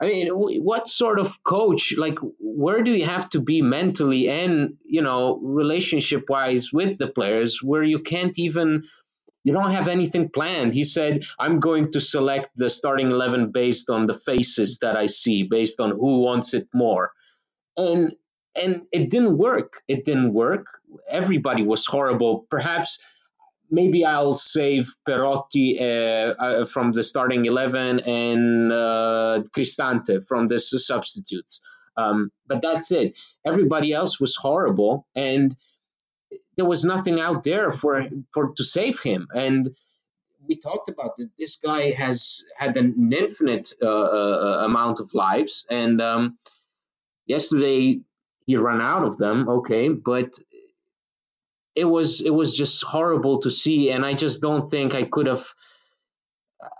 I 0.00 0.06
mean, 0.06 0.28
what 0.30 0.86
sort 0.86 1.18
of 1.18 1.42
coach? 1.42 1.94
Like, 1.96 2.18
where 2.38 2.82
do 2.82 2.92
you 2.92 3.04
have 3.04 3.28
to 3.30 3.40
be 3.40 3.62
mentally 3.62 4.28
and 4.28 4.76
you 4.84 5.02
know 5.02 5.38
relationship 5.42 6.24
wise 6.28 6.72
with 6.72 6.98
the 6.98 7.08
players 7.08 7.60
where 7.62 7.82
you 7.82 8.00
can't 8.00 8.38
even 8.38 8.84
you 9.44 9.52
don't 9.52 9.70
have 9.70 9.88
anything 9.88 10.28
planned. 10.28 10.74
He 10.74 10.84
said, 10.84 11.24
I'm 11.38 11.58
going 11.58 11.92
to 11.92 12.00
select 12.00 12.50
the 12.56 12.68
starting 12.68 13.10
11 13.10 13.50
based 13.50 13.88
on 13.88 14.06
the 14.06 14.12
faces 14.12 14.78
that 14.82 14.96
I 14.96 15.06
see, 15.06 15.44
based 15.44 15.80
on 15.80 15.90
who 15.90 16.20
wants 16.20 16.52
it 16.54 16.68
more. 16.74 17.12
And 17.76 18.14
and 18.54 18.82
it 18.92 19.08
didn't 19.08 19.38
work. 19.38 19.82
It 19.88 20.04
didn't 20.04 20.32
work. 20.32 20.66
Everybody 21.08 21.62
was 21.62 21.86
horrible. 21.86 22.46
Perhaps 22.50 22.98
maybe 23.70 24.04
I'll 24.04 24.34
save 24.34 24.94
Perotti 25.06 25.80
uh, 25.80 26.34
uh, 26.38 26.64
from 26.64 26.92
the 26.92 27.02
starting 27.02 27.46
11 27.46 28.00
and 28.00 28.72
uh, 28.72 29.42
Cristante 29.54 30.26
from 30.26 30.48
the 30.48 30.60
substitutes. 30.60 31.60
Um, 31.96 32.30
but 32.46 32.62
that's 32.62 32.92
it. 32.92 33.18
Everybody 33.44 33.92
else 33.92 34.20
was 34.20 34.36
horrible. 34.36 35.06
And 35.14 35.56
there 36.56 36.66
was 36.66 36.84
nothing 36.84 37.20
out 37.20 37.44
there 37.44 37.72
for 37.72 38.06
for 38.32 38.52
to 38.56 38.64
save 38.64 39.00
him. 39.00 39.28
And 39.34 39.70
we 40.48 40.56
talked 40.56 40.88
about 40.88 41.16
that. 41.16 41.30
This 41.38 41.56
guy 41.56 41.92
has 41.92 42.44
had 42.56 42.76
an 42.76 43.12
infinite 43.12 43.72
uh, 43.82 43.86
uh, 43.86 44.62
amount 44.64 44.98
of 44.98 45.12
lives, 45.14 45.66
and 45.70 46.00
um, 46.00 46.38
yesterday 47.26 48.00
he 48.46 48.56
ran 48.56 48.80
out 48.80 49.04
of 49.04 49.18
them. 49.18 49.48
Okay, 49.48 49.88
but 49.88 50.38
it 51.78 51.84
was 51.84 52.20
it 52.20 52.34
was 52.34 52.56
just 52.56 52.82
horrible 52.82 53.38
to 53.40 53.50
see, 53.50 53.90
and 53.90 54.04
I 54.04 54.14
just 54.14 54.42
don't 54.42 54.68
think 54.68 54.94
I 54.94 55.04
could 55.04 55.26
have. 55.26 55.46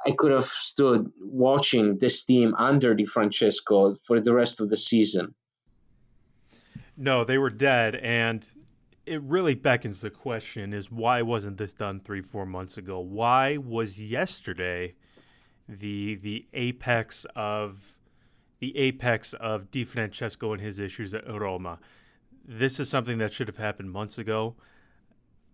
I 0.05 0.11
could 0.11 0.33
have 0.33 0.47
stood 0.47 1.13
watching 1.21 1.99
this 1.99 2.25
team 2.25 2.53
under 2.59 2.95
Di 2.95 3.05
Francesco 3.05 3.95
for 4.05 4.21
the 4.21 4.35
rest 4.35 4.61
of 4.61 4.71
the 4.71 4.77
season. 4.77 5.35
No, 6.97 7.23
they 7.23 7.39
were 7.39 7.51
dead, 7.51 7.95
and 7.95 8.45
it 9.07 9.23
really 9.23 9.55
beckons 9.55 10.01
the 10.01 10.11
question 10.11 10.75
is 10.75 10.91
why 10.91 11.23
wasn't 11.23 11.59
this 11.59 11.73
done 11.73 12.01
three 12.01 12.21
four 12.21 12.45
months 12.45 12.77
ago 12.77 13.01
why 13.01 13.57
was 13.57 13.99
yesterday 13.99 14.95
the 15.67 16.17
the 16.17 16.47
apex 16.53 17.25
of 17.35 17.97
the 18.59 18.77
apex 18.77 19.33
of 19.33 19.71
Di 19.71 19.85
Francesco 19.85 20.53
and 20.53 20.61
his 20.61 20.79
issues 20.79 21.15
at 21.15 21.27
Roma 21.27 21.79
this 22.47 22.79
is 22.79 22.91
something 22.91 23.17
that 23.17 23.33
should 23.33 23.49
have 23.49 23.57
happened 23.57 23.91
months 23.91 24.19
ago 24.19 24.57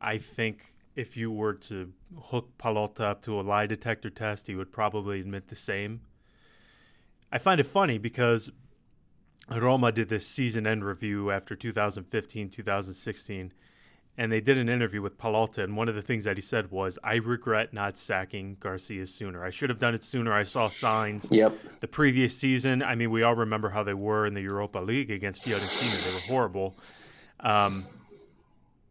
I 0.05 0.19
think 0.19 0.75
if 0.95 1.17
you 1.17 1.33
were 1.33 1.55
to 1.55 1.93
hook 2.25 2.57
Pallotta 2.59 3.01
up 3.01 3.23
to 3.23 3.41
a 3.41 3.43
lie 3.43 3.67
detector 3.67 4.11
test 4.11 4.47
he 4.47 4.55
would 4.55 4.71
probably 4.71 5.21
admit 5.21 5.49
the 5.49 5.57
same 5.57 6.03
I 7.33 7.39
find 7.39 7.59
it 7.59 7.65
funny 7.65 7.99
because 7.99 8.53
Roma 9.51 9.91
did 9.91 10.09
this 10.09 10.25
season 10.27 10.69
end 10.69 10.85
review 10.85 11.33
after 11.33 11.57
2015, 11.57 12.49
2016, 12.49 13.53
and 14.17 14.33
they 14.33 14.41
did 14.41 14.57
an 14.57 14.69
interview 14.69 15.03
with 15.03 15.19
Pallotta. 15.19 15.65
And 15.65 15.77
one 15.77 15.89
of 15.89 15.97
the 15.97 16.03
things 16.03 16.25
that 16.25 16.37
he 16.37 16.41
said 16.41 16.71
was, 16.71 16.99
I 17.03 17.17
regret 17.17 17.73
not 17.73 17.99
sacking 17.99 18.57
Garcia 18.61 19.07
sooner. 19.07 19.45
I 19.45 19.51
should 19.51 19.69
have 19.69 19.81
done 19.81 19.95
it 19.95 20.05
sooner. 20.05 20.33
I 20.33 20.45
saw 20.45 20.69
signs. 20.69 21.27
Yep. 21.31 21.81
The 21.81 21.89
previous 21.89 22.37
season, 22.37 22.83
I 22.83 22.95
mean, 22.95 23.11
we 23.11 23.25
all 23.25 23.35
remember 23.35 23.71
how 23.71 23.83
they 23.83 23.95
were 23.95 24.27
in 24.27 24.35
the 24.35 24.43
Europa 24.43 24.79
League 24.79 25.11
against 25.11 25.45
Fiorentina. 25.45 26.05
They 26.05 26.15
were 26.15 26.21
horrible. 26.21 26.77
Um, 27.41 27.85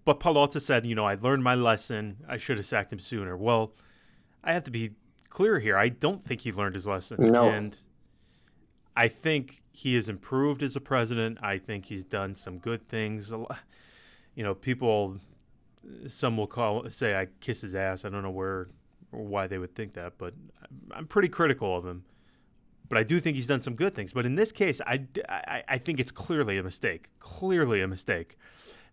but 0.06 0.20
Pallotta 0.20 0.62
said, 0.62 0.86
you 0.86 0.96
know, 0.96 1.06
I 1.06 1.16
learned 1.16 1.44
my 1.44 1.56
lesson. 1.56 2.18
I 2.28 2.38
should 2.38 2.58
have 2.58 2.66
sacked 2.66 2.92
him 2.92 3.00
sooner. 3.00 3.38
Well, 3.38 3.74
I 4.44 4.54
have 4.54 4.64
to 4.66 4.72
be 4.72 4.92
clear 5.30 5.60
here. 5.60 5.78
I 5.78 5.90
don't 5.90 6.24
think 6.24 6.42
he 6.42 6.52
learned 6.52 6.76
his 6.76 6.86
lesson. 6.86 7.32
No. 7.32 7.48
And 7.48 7.78
I 8.96 9.08
think 9.08 9.64
he 9.72 9.96
has 9.96 10.10
improved 10.10 10.62
as 10.62 10.76
a 10.76 10.82
president. 10.82 11.40
I 11.42 11.58
think 11.58 11.86
he's 11.86 12.04
done 12.04 12.36
some 12.36 12.58
good 12.60 12.88
things. 12.88 13.32
You 14.36 14.44
know, 14.44 14.54
people, 14.54 15.18
some 16.08 16.38
will 16.38 16.48
call 16.48 16.90
say 16.90 17.16
I 17.16 17.28
kiss 17.40 17.62
his 17.62 17.74
ass. 17.76 18.06
I 18.06 18.10
don't 18.10 18.24
know 18.24 18.32
where 18.32 18.68
or 19.12 19.24
why 19.24 19.48
they 19.48 19.58
would 19.58 19.76
think 19.76 19.94
that, 19.94 20.18
but 20.18 20.34
I'm 20.92 21.08
pretty 21.08 21.30
critical 21.30 21.78
of 21.78 21.86
him. 21.86 22.04
But 22.90 22.98
I 22.98 23.04
do 23.04 23.20
think 23.20 23.36
he's 23.36 23.48
done 23.48 23.62
some 23.62 23.76
good 23.76 23.96
things. 23.96 24.12
But 24.12 24.26
in 24.26 24.36
this 24.36 24.52
case, 24.52 24.82
I, 24.86 25.06
I, 25.30 25.64
I 25.68 25.78
think 25.78 26.00
it's 26.00 26.12
clearly 26.12 26.58
a 26.58 26.64
mistake. 26.64 27.10
Clearly 27.20 27.82
a 27.82 27.88
mistake. 27.88 28.38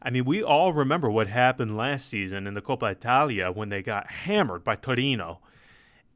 I 0.02 0.10
mean, 0.10 0.24
we 0.24 0.42
all 0.42 0.72
remember 0.72 1.10
what 1.10 1.28
happened 1.28 1.76
last 1.76 2.08
season 2.08 2.46
in 2.46 2.54
the 2.54 2.62
Coppa 2.62 2.92
Italia 2.92 3.50
when 3.52 3.68
they 3.68 3.82
got 3.82 4.10
hammered 4.10 4.64
by 4.64 4.76
Torino 4.76 5.40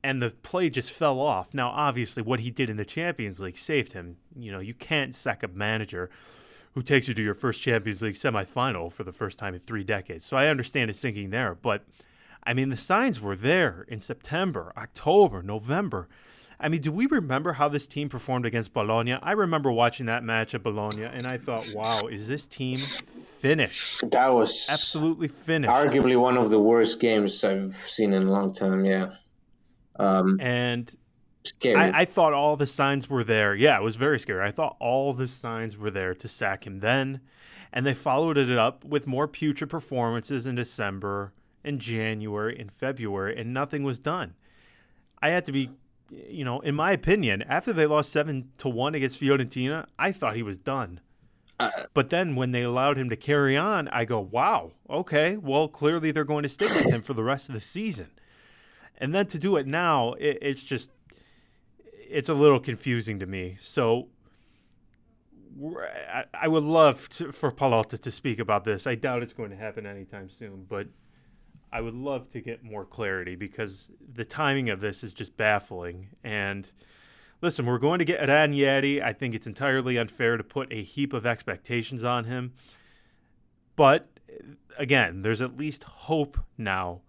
and 0.03 0.21
the 0.21 0.31
play 0.31 0.69
just 0.71 0.91
fell 0.91 1.19
off. 1.19 1.55
Now, 1.55 1.71
obviously, 1.71 2.23
what 2.23 2.41
he 2.41 2.51
did 2.51 2.69
in 2.69 2.77
the 2.77 2.85
Champions 2.85 3.41
League 3.41 3.57
saved 3.57 3.93
him. 3.93 4.17
You 4.37 4.53
know, 4.53 4.61
you 4.61 4.75
can't 4.75 5.15
sack 5.15 5.43
a 5.43 5.49
manager 5.49 6.11
who 6.75 6.83
takes 6.83 7.09
you 7.09 7.15
to 7.15 7.23
your 7.23 7.35
first 7.35 7.63
Champions 7.63 8.03
League 8.03 8.15
semifinal 8.15 8.93
for 8.93 9.05
the 9.05 9.13
first 9.13 9.39
time 9.39 9.55
in 9.55 9.61
three 9.61 9.85
decades. 9.85 10.25
So 10.25 10.37
I 10.37 10.49
understand 10.49 10.89
his 10.89 11.01
thinking 11.01 11.31
there, 11.31 11.55
but 11.55 11.85
I 12.47 12.53
mean, 12.53 12.69
the 12.69 12.77
signs 12.77 13.21
were 13.21 13.37
there 13.37 13.87
in 13.89 14.01
September, 14.01 14.73
October, 14.77 15.43
November. 15.43 16.09
I 16.65 16.69
mean, 16.71 16.81
do 16.81 16.91
we 16.91 17.07
remember 17.07 17.53
how 17.53 17.69
this 17.69 17.87
team 17.87 18.09
performed 18.09 18.47
against 18.47 18.73
Bologna? 18.73 19.19
I 19.23 19.33
remember 19.33 19.71
watching 19.71 20.07
that 20.07 20.25
match 20.25 20.55
at 20.55 20.63
Bologna, 20.63 21.05
and 21.05 21.27
I 21.27 21.37
thought, 21.37 21.69
"Wow, 21.75 22.09
is 22.11 22.27
this 22.27 22.47
team 22.47 22.79
finished?" 22.79 24.11
That 24.11 24.29
was 24.29 24.67
absolutely 24.71 25.29
finished. 25.29 25.71
Arguably 25.71 26.19
one 26.19 26.39
of 26.39 26.49
the 26.49 26.59
worst 26.59 27.01
games 27.01 27.45
I've 27.45 27.77
seen 27.87 28.15
in 28.15 28.23
a 28.23 28.31
long 28.31 28.55
time. 28.55 28.87
Yeah. 28.87 29.11
Um, 29.97 30.41
and 30.41 30.97
I, 31.65 32.01
I, 32.01 32.05
thought 32.07 32.33
all 32.33 32.57
the 32.57 32.67
signs 32.67 33.11
were 33.11 33.23
there. 33.23 33.55
Yeah, 33.55 33.79
it 33.79 33.83
was 33.83 33.97
very 33.97 34.19
scary. 34.19 34.43
I 34.43 34.51
thought 34.51 34.77
all 34.81 35.13
the 35.13 35.29
signs 35.29 35.77
were 35.77 35.91
there 35.91 36.15
to 36.15 36.29
sack 36.29 36.67
him 36.67 36.79
then. 36.79 37.21
And 37.73 37.85
they 37.85 37.95
followed 37.95 38.39
it 38.39 38.51
up 38.51 38.85
with 38.85 39.07
more 39.07 39.29
putrid 39.29 39.69
performances 39.69 40.47
in 40.47 40.55
December 40.55 41.33
and 41.63 41.79
January 41.79 42.59
and 42.59 42.73
February, 42.73 43.39
and 43.39 43.53
nothing 43.53 43.83
was 43.83 43.99
done. 43.99 44.35
I 45.21 45.31
had 45.31 45.45
to 45.47 45.53
be, 45.53 45.71
you 46.29 46.45
know, 46.45 46.61
in 46.61 46.75
my 46.75 46.93
opinion, 46.93 47.43
after 47.43 47.73
they 47.73 47.87
lost 47.87 48.11
seven 48.11 48.51
to 48.59 48.69
one 48.69 48.95
against 48.95 49.21
Fiorentina, 49.21 49.87
I 49.99 50.13
thought 50.13 50.37
he 50.37 50.43
was 50.43 50.59
done. 50.59 51.01
Uh, 51.61 51.71
but 51.93 52.11
then 52.11 52.35
when 52.35 52.51
they 52.51 52.63
allowed 52.63 52.99
him 52.99 53.09
to 53.11 53.17
carry 53.17 53.57
on, 53.57 53.89
I 53.89 54.05
go, 54.05 54.19
wow, 54.21 54.73
okay, 54.91 55.37
well, 55.37 55.69
clearly 55.69 56.11
they're 56.11 56.25
going 56.25 56.43
to 56.43 56.49
stick 56.49 56.71
with 56.71 56.87
him 56.87 57.03
for 57.03 57.15
the 57.15 57.23
rest 57.23 57.49
of 57.49 57.55
the 57.55 57.61
season. 57.61 58.11
And 58.99 59.15
then 59.15 59.27
to 59.29 59.39
do 59.39 59.57
it 59.57 59.67
now, 59.67 60.15
it, 60.15 60.39
it's 60.43 60.63
just, 60.63 60.91
it's 62.09 62.29
a 62.29 62.35
little 62.35 62.61
confusing 62.61 63.19
to 63.21 63.27
me. 63.27 63.57
So 63.61 64.09
I, 66.13 66.25
I 66.35 66.49
would 66.49 66.65
love 66.65 67.09
to, 67.11 67.31
for 67.33 67.53
Pallotta 67.53 68.01
to 68.01 68.11
speak 68.11 68.39
about 68.41 68.65
this. 68.65 68.87
I 68.87 68.97
doubt 68.97 69.23
it's 69.23 69.33
going 69.33 69.51
to 69.51 69.57
happen 69.57 69.87
anytime 69.87 70.29
soon, 70.29 70.67
but 70.69 70.89
I 71.75 71.81
would 71.81 71.95
love 71.95 72.31
to 72.31 72.41
get 72.41 72.63
more 72.63 72.85
clarity 72.85 73.35
because 73.35 73.91
the 74.15 74.25
timing 74.25 74.71
of 74.71 74.81
this 74.81 75.03
is 75.03 75.13
just 75.13 75.37
baffling. 75.37 76.11
And 76.23 76.71
listen, 77.43 77.67
we're 77.67 77.79
going 77.79 77.99
to 77.99 78.05
get 78.05 78.29
Ranieri. 78.29 79.03
I 79.03 79.13
think 79.13 79.35
it's 79.35 79.49
entirely 79.49 79.99
unfair 79.99 80.37
to 80.37 80.45
put 80.45 80.73
a 80.73 80.85
heap 80.85 81.13
of 81.13 81.27
expectations 81.27 82.05
on 82.05 82.27
him. 82.27 82.53
But 83.75 84.07
again, 84.79 85.23
there's 85.23 85.43
at 85.43 85.57
least 85.57 85.83
hope 85.83 86.39
now. 86.57 87.01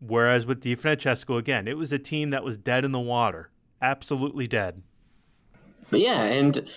Whereas 0.00 0.46
with 0.46 0.60
Di 0.62 0.74
Francesco, 0.74 1.36
again, 1.36 1.68
it 1.68 1.76
was 1.76 1.92
a 1.92 1.98
team 1.98 2.30
that 2.30 2.42
was 2.42 2.58
dead 2.58 2.84
in 2.84 2.90
the 2.90 2.98
water, 2.98 3.50
absolutely 3.80 4.48
dead. 4.48 4.82
Yeah, 5.92 6.24
and 6.24 6.68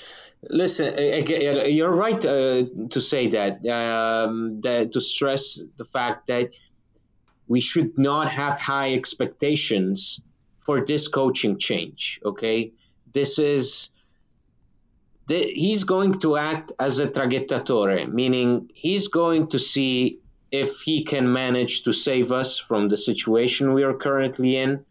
listen, 0.49 0.93
you're 1.27 1.91
right 1.91 2.23
uh, 2.23 2.65
to 2.89 3.01
say 3.01 3.27
that, 3.29 3.65
um, 3.67 4.61
that 4.61 4.91
to 4.91 5.01
stress 5.01 5.59
the 5.77 5.85
fact 5.85 6.27
that 6.27 6.51
we 7.51 7.59
should 7.59 7.97
not 7.97 8.31
have 8.31 8.57
high 8.57 8.93
expectations 8.93 10.21
for 10.61 10.85
this 10.85 11.09
coaching 11.09 11.57
change. 11.59 12.17
Okay, 12.23 12.71
this 13.13 13.37
is 13.39 13.89
the, 15.27 15.51
he's 15.63 15.83
going 15.83 16.13
to 16.19 16.37
act 16.37 16.71
as 16.79 16.99
a 16.99 17.07
traghettatore, 17.07 18.09
meaning 18.09 18.69
he's 18.73 19.09
going 19.09 19.47
to 19.47 19.59
see 19.59 20.19
if 20.51 20.69
he 20.79 21.03
can 21.03 21.25
manage 21.33 21.83
to 21.83 21.91
save 21.91 22.31
us 22.31 22.57
from 22.57 22.87
the 22.87 22.97
situation 22.97 23.73
we 23.73 23.83
are 23.83 23.97
currently 24.07 24.55
in. 24.55 24.85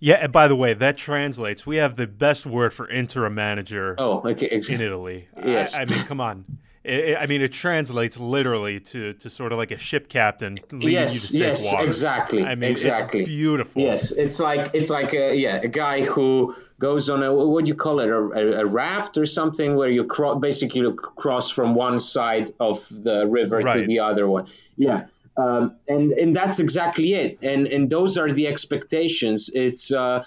Yeah, 0.00 0.16
and 0.16 0.32
by 0.32 0.48
the 0.48 0.56
way, 0.56 0.74
that 0.74 0.96
translates. 0.96 1.64
We 1.64 1.76
have 1.76 1.94
the 1.94 2.08
best 2.08 2.44
word 2.44 2.72
for 2.72 2.90
interim 2.90 3.36
manager. 3.36 3.94
Oh, 3.98 4.20
okay, 4.30 4.46
exactly. 4.46 4.74
in 4.74 4.80
Italy. 4.80 5.28
Yes, 5.44 5.76
I, 5.76 5.82
I 5.82 5.84
mean, 5.84 6.02
come 6.06 6.20
on. 6.20 6.44
It, 6.84 7.16
I 7.16 7.26
mean, 7.26 7.42
it 7.42 7.52
translates 7.52 8.18
literally 8.18 8.80
to, 8.80 9.12
to 9.12 9.30
sort 9.30 9.52
of 9.52 9.58
like 9.58 9.70
a 9.70 9.78
ship 9.78 10.08
captain 10.08 10.58
leading 10.72 10.90
yes, 10.90 11.14
you 11.14 11.20
to 11.20 11.26
safe 11.26 11.40
yes, 11.40 11.72
water. 11.72 11.86
exactly. 11.86 12.42
I 12.42 12.56
mean, 12.56 12.72
exactly. 12.72 13.20
it's 13.20 13.28
beautiful. 13.28 13.82
Yes, 13.82 14.10
it's 14.10 14.40
like 14.40 14.70
it's 14.74 14.90
like 14.90 15.14
a 15.14 15.36
yeah 15.36 15.60
a 15.62 15.68
guy 15.68 16.02
who 16.02 16.56
goes 16.80 17.08
on 17.08 17.22
a 17.22 17.32
what 17.32 17.64
do 17.64 17.68
you 17.68 17.76
call 17.76 18.00
it 18.00 18.08
a, 18.08 18.18
a, 18.18 18.62
a 18.62 18.66
raft 18.66 19.16
or 19.16 19.26
something 19.26 19.76
where 19.76 19.90
you 19.90 20.04
cro- 20.04 20.34
basically 20.34 20.92
cross 21.16 21.50
from 21.50 21.76
one 21.76 22.00
side 22.00 22.50
of 22.58 22.84
the 22.90 23.28
river 23.28 23.58
right. 23.58 23.80
to 23.80 23.86
the 23.86 24.00
other 24.00 24.26
one. 24.26 24.48
Yeah. 24.76 25.06
Um, 25.36 25.76
and 25.86 26.12
and 26.12 26.34
that's 26.34 26.58
exactly 26.58 27.14
it. 27.14 27.38
And 27.42 27.68
and 27.68 27.88
those 27.88 28.18
are 28.18 28.32
the 28.32 28.48
expectations. 28.48 29.50
It's 29.54 29.92
uh, 29.92 30.24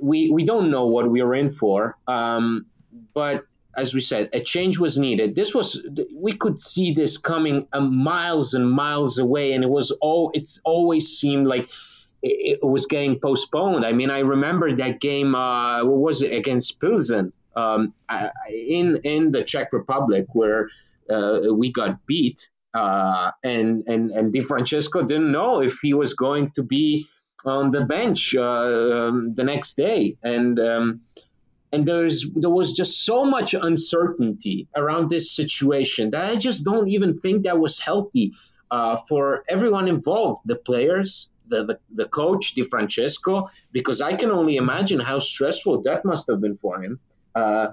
we 0.00 0.30
we 0.30 0.44
don't 0.44 0.70
know 0.70 0.86
what 0.86 1.10
we 1.10 1.20
are 1.22 1.34
in 1.34 1.50
for. 1.50 1.96
Um, 2.06 2.66
but 3.14 3.46
as 3.76 3.94
we 3.94 4.00
said, 4.00 4.28
a 4.32 4.40
change 4.40 4.78
was 4.78 4.98
needed. 4.98 5.34
This 5.34 5.54
was 5.54 5.86
we 6.14 6.32
could 6.32 6.58
see 6.58 6.92
this 6.92 7.18
coming 7.18 7.66
miles 7.78 8.54
and 8.54 8.70
miles 8.70 9.18
away, 9.18 9.52
and 9.52 9.62
it 9.62 9.70
was 9.70 9.90
all. 10.00 10.30
It's 10.34 10.60
always 10.64 11.18
seemed 11.18 11.46
like 11.46 11.68
it, 12.22 12.58
it 12.62 12.66
was 12.66 12.86
getting 12.86 13.18
postponed. 13.20 13.84
I 13.84 13.92
mean, 13.92 14.10
I 14.10 14.20
remember 14.20 14.74
that 14.74 15.00
game. 15.00 15.34
Uh, 15.34 15.84
what 15.84 15.98
was 15.98 16.22
it 16.22 16.32
against 16.32 16.80
Pilsen 16.80 17.32
um, 17.54 17.92
in 18.50 18.96
in 19.04 19.30
the 19.30 19.44
Czech 19.44 19.72
Republic 19.72 20.26
where 20.32 20.68
uh, 21.10 21.40
we 21.52 21.70
got 21.70 22.04
beat, 22.06 22.48
uh, 22.74 23.30
and 23.44 23.84
and 23.86 24.10
and 24.10 24.32
Di 24.32 24.42
Francesco 24.42 25.02
didn't 25.02 25.32
know 25.32 25.60
if 25.60 25.78
he 25.82 25.92
was 25.94 26.14
going 26.14 26.50
to 26.52 26.62
be 26.62 27.06
on 27.44 27.70
the 27.70 27.82
bench 27.82 28.34
uh, 28.34 29.08
um, 29.08 29.34
the 29.34 29.44
next 29.44 29.76
day, 29.76 30.16
and. 30.22 30.58
Um, 30.58 31.00
and 31.72 31.86
there's 31.86 32.30
there 32.34 32.50
was 32.50 32.72
just 32.72 33.04
so 33.04 33.24
much 33.24 33.54
uncertainty 33.54 34.68
around 34.76 35.10
this 35.10 35.32
situation 35.32 36.10
that 36.10 36.30
I 36.30 36.36
just 36.36 36.64
don't 36.64 36.88
even 36.88 37.18
think 37.20 37.44
that 37.44 37.58
was 37.58 37.78
healthy 37.78 38.32
uh, 38.70 38.96
for 39.08 39.44
everyone 39.48 39.88
involved, 39.88 40.42
the 40.44 40.56
players, 40.56 41.30
the, 41.48 41.64
the, 41.64 41.78
the 41.94 42.06
coach, 42.06 42.54
Di 42.54 42.62
Francesco, 42.62 43.48
because 43.72 44.00
I 44.00 44.14
can 44.14 44.30
only 44.30 44.56
imagine 44.56 45.00
how 45.00 45.18
stressful 45.20 45.82
that 45.82 46.04
must 46.04 46.26
have 46.28 46.40
been 46.40 46.56
for 46.58 46.82
him. 46.82 46.98
Uh, 47.34 47.68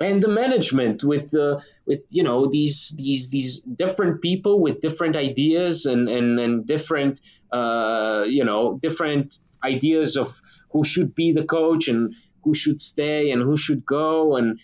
and 0.00 0.22
the 0.22 0.28
management 0.28 1.04
with 1.04 1.32
uh, 1.34 1.60
with 1.86 2.00
you 2.08 2.24
know 2.24 2.46
these 2.46 2.92
these 2.96 3.28
these 3.28 3.58
different 3.60 4.20
people 4.20 4.60
with 4.60 4.80
different 4.80 5.16
ideas 5.16 5.86
and 5.86 6.08
and, 6.08 6.40
and 6.40 6.66
different 6.66 7.20
uh, 7.52 8.24
you 8.26 8.44
know 8.44 8.78
different 8.82 9.38
ideas 9.62 10.16
of 10.16 10.40
who 10.70 10.82
should 10.82 11.14
be 11.14 11.32
the 11.32 11.44
coach 11.44 11.86
and 11.86 12.14
who 12.42 12.54
should 12.54 12.80
stay 12.80 13.30
and 13.30 13.42
who 13.42 13.56
should 13.56 13.84
go. 13.84 14.36
And 14.36 14.58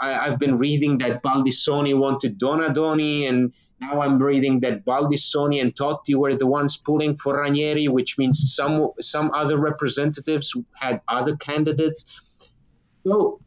I, 0.00 0.12
have 0.12 0.38
been 0.38 0.58
reading 0.58 0.98
that 0.98 1.22
Baldissoni 1.22 1.96
wanted 1.96 2.38
Donadoni, 2.38 3.28
and 3.28 3.52
now 3.80 4.00
I'm 4.00 4.22
reading 4.22 4.60
that 4.60 4.84
Baldissoni 4.84 5.60
and 5.60 5.74
Totti 5.74 6.14
were 6.14 6.34
the 6.34 6.46
ones 6.46 6.76
pulling 6.76 7.16
for 7.18 7.40
Ranieri, 7.40 7.88
which 7.88 8.16
means 8.16 8.54
some 8.54 8.90
some 9.00 9.30
other 9.32 9.58
representatives 9.58 10.54
had 10.74 11.00
other 11.08 11.36
candidates. 11.36 12.06
So 13.06 13.40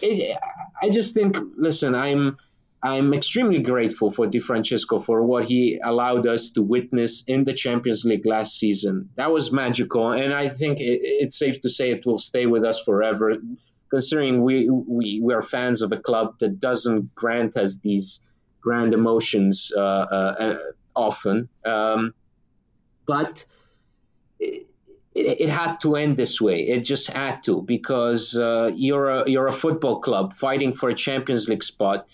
it, 0.00 0.38
I 0.82 0.88
just 0.90 1.14
think, 1.14 1.36
listen, 1.56 1.94
I'm 1.94 2.38
I'm 2.82 3.12
extremely 3.12 3.60
grateful 3.60 4.10
for 4.10 4.26
Di 4.26 4.38
Francesco 4.38 4.98
for 4.98 5.22
what 5.22 5.44
he 5.44 5.78
allowed 5.84 6.26
us 6.26 6.50
to 6.52 6.62
witness 6.62 7.24
in 7.26 7.44
the 7.44 7.52
Champions 7.52 8.06
League 8.06 8.24
last 8.24 8.58
season. 8.58 9.10
That 9.16 9.30
was 9.30 9.52
magical, 9.52 10.12
and 10.12 10.32
I 10.32 10.48
think 10.48 10.80
it, 10.80 11.00
it's 11.02 11.38
safe 11.38 11.60
to 11.60 11.68
say 11.68 11.90
it 11.90 12.06
will 12.06 12.18
stay 12.18 12.46
with 12.46 12.64
us 12.64 12.80
forever, 12.80 13.36
considering 13.90 14.42
we, 14.42 14.70
we, 14.70 15.20
we 15.22 15.34
are 15.34 15.42
fans 15.42 15.82
of 15.82 15.92
a 15.92 15.98
club 15.98 16.38
that 16.38 16.58
doesn't 16.58 17.14
grant 17.14 17.56
us 17.58 17.78
these 17.78 18.20
grand 18.62 18.94
emotions 18.94 19.72
uh, 19.76 19.80
uh, 19.80 20.34
uh 20.38 20.58
often. 20.96 21.48
Um, 21.66 22.14
but 23.06 23.44
it, 24.38 24.66
it, 25.14 25.48
had 25.48 25.80
to 25.80 25.96
end 25.96 26.16
this 26.16 26.40
way. 26.40 26.62
It 26.62 26.80
just 26.80 27.08
had 27.08 27.42
to 27.44 27.62
because 27.62 28.36
uh, 28.36 28.70
you're 28.74 29.08
a 29.08 29.28
you're 29.28 29.48
a 29.48 29.52
football 29.52 30.00
club 30.00 30.34
fighting 30.34 30.72
for 30.72 30.88
a 30.88 30.94
Champions 30.94 31.48
League 31.48 31.64
spot 31.64 32.06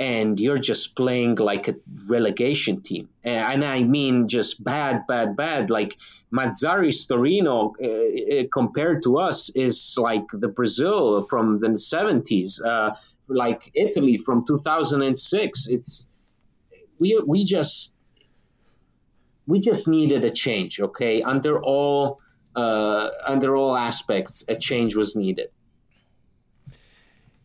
and 0.00 0.40
you're 0.40 0.58
just 0.58 0.96
playing 0.96 1.36
like 1.36 1.68
a 1.68 1.76
relegation 2.08 2.80
team. 2.82 3.08
And 3.22 3.64
I 3.64 3.82
mean 3.82 4.28
just 4.28 4.62
bad, 4.62 5.06
bad, 5.06 5.36
bad. 5.36 5.70
Like 5.70 5.96
Mazzarri's 6.32 7.06
Torino, 7.06 7.74
uh, 7.82 7.86
uh, 7.86 8.44
compared 8.52 9.02
to 9.04 9.18
us, 9.18 9.50
is 9.54 9.96
like 9.96 10.24
the 10.32 10.48
Brazil 10.48 11.26
from 11.28 11.58
the 11.58 11.68
70s, 11.68 12.60
uh, 12.64 12.94
like 13.28 13.70
Italy 13.74 14.18
from 14.18 14.44
2006. 14.44 15.66
It's 15.68 16.08
we 16.98 17.22
we 17.26 17.44
just 17.44 17.96
we 19.46 19.60
just 19.60 19.86
needed 19.86 20.24
a 20.24 20.30
change. 20.30 20.80
Okay, 20.80 21.22
under 21.22 21.62
all 21.62 22.20
uh, 22.56 23.10
under 23.26 23.56
all 23.56 23.76
aspects, 23.76 24.44
a 24.48 24.56
change 24.56 24.96
was 24.96 25.14
needed. 25.14 25.50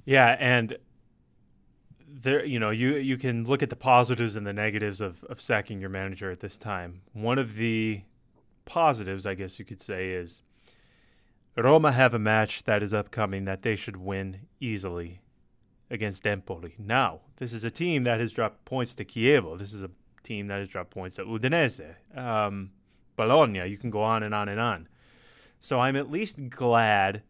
Yeah, 0.06 0.36
and 0.40 0.78
there 2.22 2.46
you 2.46 2.60
know 2.60 2.70
you 2.70 2.96
you 2.96 3.18
can 3.18 3.46
look 3.46 3.64
at 3.64 3.70
the 3.70 3.76
positives 3.76 4.36
and 4.36 4.46
the 4.46 4.54
negatives 4.54 5.02
of 5.02 5.24
of 5.26 5.40
sacking 5.42 5.80
your 5.80 5.90
manager 5.90 6.32
at 6.32 6.40
this 6.40 6.58
time. 6.58 7.02
One 7.14 7.38
of 7.38 7.56
the 7.56 8.02
positives, 8.66 9.26
I 9.26 9.34
guess 9.34 9.60
you 9.60 9.66
could 9.66 9.82
say, 9.82 10.12
is 10.12 10.42
Roma 11.56 11.92
have 11.92 12.14
a 12.14 12.20
match 12.20 12.64
that 12.64 12.84
is 12.84 12.94
upcoming 12.94 13.46
that 13.46 13.64
they 13.64 13.76
should 13.76 13.98
win 13.98 14.42
easily 14.60 15.22
against 15.90 16.26
Empoli. 16.26 16.76
Now, 16.78 17.22
this 17.38 17.54
is 17.54 17.64
a 17.64 17.72
team 17.72 18.04
that 18.04 18.20
has 18.20 18.32
dropped 18.32 18.66
points 18.66 18.94
to 18.96 19.06
Chievo. 19.06 19.58
This 19.58 19.74
is 19.74 19.84
a 19.84 19.90
team 20.24 20.48
that 20.48 20.60
has 20.60 20.70
dropped 20.70 20.92
points 20.92 21.16
to 21.16 21.26
Udinese, 21.26 21.96
um, 22.16 22.72
Bologna. 23.16 23.68
You 23.68 23.78
can 23.78 23.90
go 23.90 24.02
on 24.02 24.24
and 24.24 24.34
on 24.36 24.48
and 24.48 24.60
on. 24.60 24.88
So 25.60 25.80
I'm 25.80 25.96
at 25.96 26.10
least 26.10 26.50
glad 26.50 27.24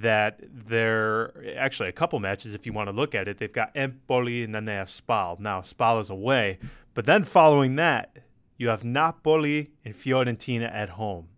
that 0.00 0.40
they're 0.42 1.34
actually 1.56 1.90
a 1.90 1.92
couple 1.92 2.18
matches 2.18 2.54
if 2.54 2.64
you 2.64 2.72
want 2.72 2.88
to 2.88 2.96
look 2.96 3.14
at 3.14 3.28
it. 3.28 3.36
They've 3.36 3.52
got 3.52 3.76
Empoli 3.76 4.42
and 4.42 4.54
then 4.54 4.64
they 4.64 4.74
have 4.74 4.88
Spal. 4.88 5.38
Now 5.38 5.60
Spal 5.60 6.00
is 6.00 6.08
away, 6.08 6.58
but 6.94 7.04
then 7.04 7.24
following 7.24 7.76
that, 7.76 8.16
you 8.56 8.68
have 8.68 8.84
Napoli 8.84 9.70
and 9.84 9.94
Fiorentina 9.94 10.72
at 10.72 10.90
home. 10.90 11.28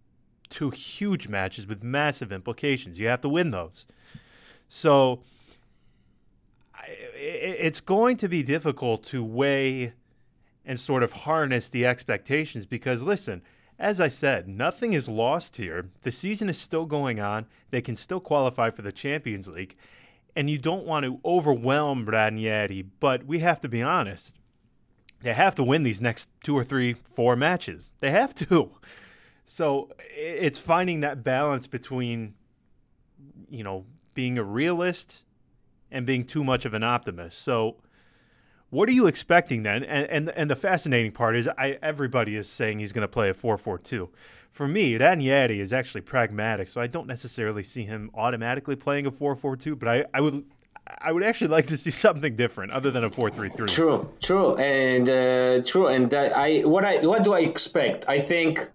Two 0.51 0.71
huge 0.71 1.27
matches 1.27 1.67
with 1.67 1.83
massive 1.83 2.31
implications. 2.31 3.01
You 3.01 3.09
have 3.09 3.23
to 3.23 3.29
win 3.29 3.51
those. 3.51 3.87
So 4.69 5.23
it's 7.17 7.81
going 7.81 8.19
to 8.19 8.29
be 8.29 8.43
difficult 8.43 9.03
to 9.05 9.25
weigh 9.25 9.95
and 10.65 10.79
sort 10.79 11.03
of 11.03 11.13
harness 11.13 11.69
the 11.69 11.87
expectations 11.87 12.67
because 12.67 13.03
listen, 13.03 13.43
as 13.79 14.01
I 14.01 14.09
said, 14.09 14.49
nothing 14.49 14.93
is 14.93 15.09
lost 15.09 15.57
here. 15.57 15.91
The 16.03 16.13
season 16.13 16.49
is 16.49 16.59
still 16.59 16.87
going 16.87 17.21
on. 17.21 17.47
They 17.71 17.83
can 17.83 17.97
still 17.97 18.21
qualify 18.21 18.71
for 18.71 18.83
the 18.83 18.93
Champions 18.93 19.49
League. 19.49 19.77
and 20.37 20.51
you 20.51 20.59
don't 20.59 20.85
want 20.85 21.05
to 21.05 21.21
overwhelm 21.25 22.07
Ranieri, 22.07 22.83
but 22.83 23.25
we 23.25 23.39
have 23.39 23.61
to 23.61 23.69
be 23.69 23.83
honest. 23.83 24.33
They 25.23 25.33
have 25.33 25.55
to 25.55 25.63
win 25.63 25.85
these 25.85 26.01
next 26.01 26.29
two 26.43 26.57
or 26.57 26.65
three, 26.65 26.93
four 26.93 27.37
matches. 27.37 27.93
They 28.01 28.11
have 28.11 28.35
to. 28.37 28.71
So 29.47 29.91
it's 29.99 30.57
finding 30.57 31.01
that 31.01 31.23
balance 31.23 31.67
between, 31.67 32.33
you 33.51 33.63
know, 33.63 33.85
being 34.15 34.39
a 34.39 34.43
realist 34.43 35.25
and 35.91 36.07
being 36.07 36.25
too 36.25 36.43
much 36.43 36.65
of 36.65 36.73
an 36.73 36.83
optimist. 36.83 37.41
So 37.41 37.77
what 38.75 38.89
are 38.89 38.93
you 38.93 39.07
expecting 39.07 39.63
then? 39.63 39.85
And 39.85 40.11
and, 40.11 40.31
and 40.31 40.51
the 40.51 40.57
fascinating 40.57 41.13
part 41.13 41.37
is 41.37 41.49
I 41.57 41.79
everybody 41.81 42.37
is 42.37 42.49
saying 42.49 42.81
he's 42.81 42.93
going 42.93 43.07
to 43.07 43.09
play 43.09 43.31
a 43.31 43.35
4-4-2. 43.35 44.09
For 44.51 44.69
me, 44.69 44.97
Ranieri 44.97 45.61
is 45.61 45.73
actually 45.73 46.03
pragmatic, 46.03 46.69
so 46.69 46.81
I 46.81 46.87
don't 46.87 47.07
necessarily 47.07 47.63
see 47.63 47.85
him 47.85 48.11
automatically 48.15 48.77
playing 48.77 49.07
a 49.07 49.11
4-4-2, 49.11 49.79
but 49.79 49.89
I, 49.89 50.05
I 50.13 50.21
would 50.21 50.45
I 50.99 51.13
would 51.13 51.23
actually 51.23 51.49
like 51.57 51.67
to 51.67 51.77
see 51.77 51.91
something 51.91 52.35
different 52.35 52.73
other 52.73 52.91
than 52.91 53.05
a 53.05 53.11
4-3-3. 53.11 53.69
True, 53.69 54.09
true, 54.21 54.57
and 54.57 55.09
uh, 55.09 55.63
true, 55.65 55.87
and 55.87 56.13
I 56.13 56.61
what 56.63 56.85
I 56.85 56.97
what 57.07 57.23
do 57.23 57.33
I 57.33 57.41
expect? 57.41 58.09
I 58.09 58.21
think 58.21 58.69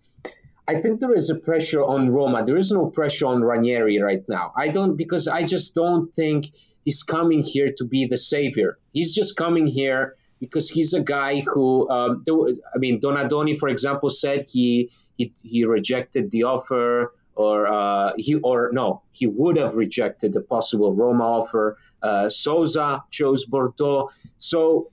I 0.70 0.80
think 0.80 1.00
there 1.00 1.16
is 1.16 1.32
a 1.32 1.36
pressure 1.50 1.84
on 1.84 2.12
Roma. 2.12 2.46
There 2.46 2.56
is 2.56 2.72
no 2.72 2.86
pressure 2.86 3.26
on 3.26 3.42
Ranieri 3.42 4.00
right 4.00 4.24
now. 4.30 4.54
I 4.56 4.68
don't 4.68 4.96
because 4.96 5.28
I 5.28 5.42
just 5.44 5.74
don't 5.74 6.14
think 6.14 6.46
he's 6.86 7.02
coming 7.02 7.42
here 7.42 7.74
to 7.78 7.84
be 7.86 8.06
the 8.06 8.20
savior. 8.20 8.78
He's 8.94 9.16
just 9.16 9.36
coming 9.36 9.66
here 9.66 10.14
because 10.40 10.70
he's 10.70 10.94
a 10.94 11.02
guy 11.02 11.42
who, 11.42 11.90
um, 11.90 12.24
I 12.76 12.78
mean, 12.78 13.00
Donadoni, 13.00 13.58
for 13.58 13.68
example, 13.68 14.12
said 14.12 14.46
he 14.48 14.92
he, 15.18 15.34
he 15.44 15.66
rejected 15.66 16.30
the 16.30 16.44
offer, 16.44 17.14
or 17.34 17.66
uh, 17.66 18.14
he 18.18 18.36
or 18.36 18.70
no, 18.72 19.02
he 19.12 19.26
would 19.26 19.58
have 19.58 19.74
rejected 19.74 20.34
the 20.34 20.42
possible 20.42 20.94
Roma 20.94 21.24
offer. 21.24 21.78
Uh, 22.04 22.30
Sousa 22.30 23.04
chose 23.10 23.44
Bordeaux, 23.46 24.12
so 24.38 24.92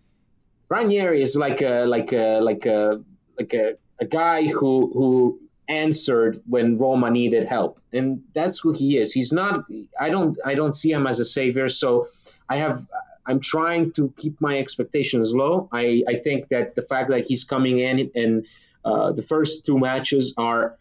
Ranieri 0.71 1.21
is 1.21 1.37
like 1.37 1.61
a 1.61 1.85
like 1.85 2.13
a 2.13 2.41
like 2.41 2.65
a 2.65 3.05
like 3.39 3.53
a, 3.53 3.77
a 4.01 4.07
guy 4.07 4.47
who 4.47 4.73
who 4.95 5.39
answered 5.69 6.41
when 6.47 6.79
Roma 6.79 7.11
needed 7.11 7.47
help, 7.47 7.81
and 7.93 8.23
that's 8.35 8.59
who 8.59 8.73
he 8.73 8.99
is. 8.99 9.13
He's 9.13 9.33
not. 9.33 9.65
I 10.01 10.11
don't. 10.11 10.37
I 10.45 10.55
don't 10.55 10.75
see 10.75 10.93
him 10.93 11.07
as 11.07 11.21
a 11.21 11.25
savior. 11.25 11.69
So 11.69 12.09
I 12.49 12.57
have. 12.57 12.87
I'm 13.29 13.41
trying 13.41 13.91
to 13.93 14.13
keep 14.17 14.41
my 14.41 14.57
expectations 14.59 15.35
low. 15.35 15.69
I, 15.73 16.05
I 16.07 16.15
think 16.15 16.49
that 16.51 16.77
the 16.77 16.83
fact 16.83 17.11
that 17.11 17.27
he's 17.27 17.43
coming 17.43 17.81
in 17.81 18.09
and 18.15 18.47
uh, 18.85 19.11
the 19.11 19.23
first 19.23 19.67
two 19.67 19.79
matches 19.81 20.33
are 20.37 20.79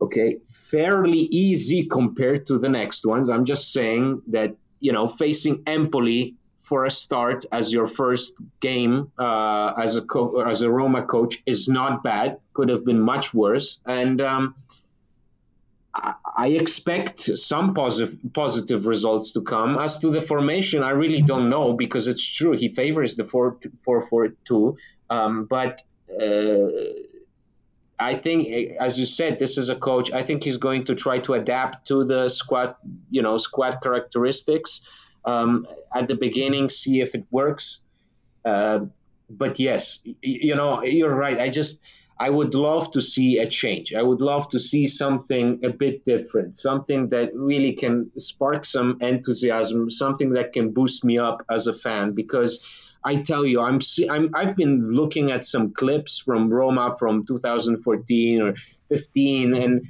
okay 0.00 0.38
fairly 0.70 1.28
easy 1.32 1.84
compared 1.84 2.46
to 2.46 2.58
the 2.58 2.68
next 2.68 3.04
ones. 3.04 3.28
I'm 3.28 3.44
just 3.44 3.72
saying 3.72 4.22
that 4.28 4.54
you 4.78 4.92
know 4.92 5.08
facing 5.08 5.62
Empoli 5.66 6.36
for 6.70 6.84
a 6.86 6.90
start 7.04 7.44
as 7.50 7.72
your 7.72 7.88
first 7.88 8.34
game 8.60 9.10
uh, 9.18 9.74
as 9.76 9.96
a 9.96 10.02
co- 10.02 10.40
as 10.52 10.62
a 10.62 10.70
Roma 10.70 11.02
coach 11.02 11.42
is 11.44 11.68
not 11.68 12.04
bad. 12.04 12.38
Could 12.54 12.68
have 12.68 12.84
been 12.90 13.00
much 13.00 13.34
worse, 13.34 13.68
and 13.84 14.20
um, 14.20 14.54
I, 15.92 16.14
I 16.44 16.46
expect 16.62 17.18
some 17.50 17.74
positive 17.74 18.16
positive 18.32 18.86
results 18.86 19.32
to 19.32 19.40
come. 19.42 19.70
As 19.86 19.98
to 20.02 20.10
the 20.16 20.22
formation, 20.32 20.84
I 20.84 20.92
really 21.02 21.22
don't 21.22 21.48
know 21.54 21.72
because 21.72 22.06
it's 22.12 22.26
true 22.38 22.52
he 22.52 22.68
favors 22.68 23.16
the 23.16 23.24
four 23.24 23.58
four 23.84 23.98
four 24.08 24.28
two, 24.48 24.76
um, 25.10 25.46
but. 25.56 25.82
Uh, 26.08 26.68
I 28.02 28.14
think, 28.14 28.48
as 28.86 28.98
you 28.98 29.04
said, 29.04 29.38
this 29.38 29.58
is 29.58 29.68
a 29.68 29.76
coach. 29.76 30.10
I 30.10 30.22
think 30.22 30.42
he's 30.42 30.56
going 30.56 30.84
to 30.84 30.94
try 30.94 31.18
to 31.26 31.34
adapt 31.34 31.86
to 31.88 32.02
the 32.02 32.30
squad, 32.30 32.74
you 33.10 33.20
know, 33.20 33.36
squad 33.36 33.82
characteristics 33.82 34.80
um, 35.24 35.66
at 35.94 36.08
the 36.08 36.14
beginning, 36.14 36.68
see 36.68 37.00
if 37.00 37.14
it 37.14 37.24
works. 37.30 37.80
Uh, 38.44 38.80
but 39.28 39.60
yes, 39.60 40.00
you 40.22 40.54
know, 40.54 40.82
you're 40.82 41.14
right. 41.14 41.38
I 41.38 41.50
just, 41.50 41.84
I 42.18 42.28
would 42.28 42.54
love 42.54 42.90
to 42.92 43.00
see 43.00 43.38
a 43.38 43.46
change. 43.46 43.94
I 43.94 44.02
would 44.02 44.20
love 44.20 44.48
to 44.48 44.58
see 44.58 44.86
something 44.86 45.64
a 45.64 45.70
bit 45.70 46.04
different, 46.04 46.56
something 46.56 47.08
that 47.08 47.34
really 47.34 47.72
can 47.72 48.10
spark 48.18 48.64
some 48.64 48.98
enthusiasm, 49.00 49.88
something 49.90 50.32
that 50.34 50.52
can 50.52 50.72
boost 50.72 51.04
me 51.04 51.18
up 51.18 51.44
as 51.50 51.66
a 51.66 51.72
fan. 51.72 52.12
Because 52.12 52.60
I 53.04 53.16
tell 53.16 53.46
you, 53.46 53.60
I'm, 53.60 53.80
I'm 54.10 54.30
I've 54.34 54.56
been 54.56 54.90
looking 54.92 55.30
at 55.30 55.46
some 55.46 55.72
clips 55.72 56.18
from 56.18 56.52
Roma 56.52 56.94
from 56.98 57.24
2014 57.24 58.42
or 58.42 58.54
15, 58.88 59.54
and 59.54 59.86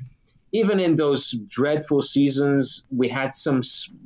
even 0.53 0.81
in 0.81 0.97
those 0.97 1.31
dreadful 1.47 2.03
seasons, 2.03 2.85
we 2.91 3.09
had 3.09 3.35
some 3.35 3.63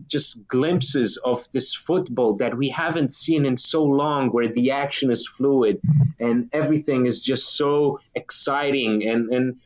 just 0.07 0.47
glimpses 0.47 1.17
of 1.25 1.47
this 1.53 1.75
football 1.75 2.37
that 2.37 2.57
we 2.57 2.69
haven't 2.69 3.13
seen 3.15 3.47
in 3.47 3.57
so 3.57 3.83
long, 3.83 4.29
where 4.29 4.49
the 4.49 4.71
action 4.71 5.11
is 5.11 5.27
fluid 5.27 5.81
and 6.21 6.51
everything 6.53 7.07
is 7.07 7.23
just 7.23 7.57
so 7.57 7.99
exciting, 8.15 9.03
and 9.09 9.31
and 9.31 9.57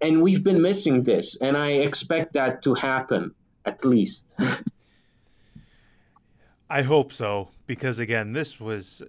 and 0.00 0.22
we've 0.22 0.42
been 0.42 0.62
missing 0.62 1.02
this, 1.02 1.36
and 1.40 1.56
I 1.56 1.70
expect 1.72 2.32
that 2.32 2.62
to 2.62 2.74
happen 2.74 3.34
at 3.64 3.84
least. 3.84 4.40
I 6.70 6.82
hope 6.82 7.12
so, 7.12 7.50
because 7.66 7.98
again, 7.98 8.32
this 8.32 8.58
was 8.58 9.02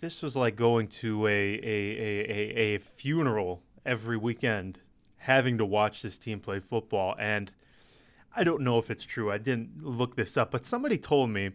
this 0.00 0.22
was 0.22 0.36
like 0.36 0.54
going 0.54 0.86
to 0.88 1.26
a 1.26 1.30
a, 1.30 1.58
a, 1.64 2.30
a, 2.30 2.74
a 2.74 2.78
funeral 2.78 3.62
every 3.84 4.16
weekend 4.16 4.78
having 5.26 5.58
to 5.58 5.66
watch 5.66 6.02
this 6.02 6.16
team 6.18 6.38
play 6.40 6.60
football. 6.60 7.16
And 7.18 7.52
I 8.34 8.44
don't 8.44 8.62
know 8.62 8.78
if 8.78 8.90
it's 8.90 9.04
true. 9.04 9.30
I 9.32 9.38
didn't 9.38 9.82
look 9.82 10.14
this 10.14 10.36
up, 10.36 10.50
but 10.52 10.64
somebody 10.64 10.98
told 10.98 11.30
me, 11.30 11.50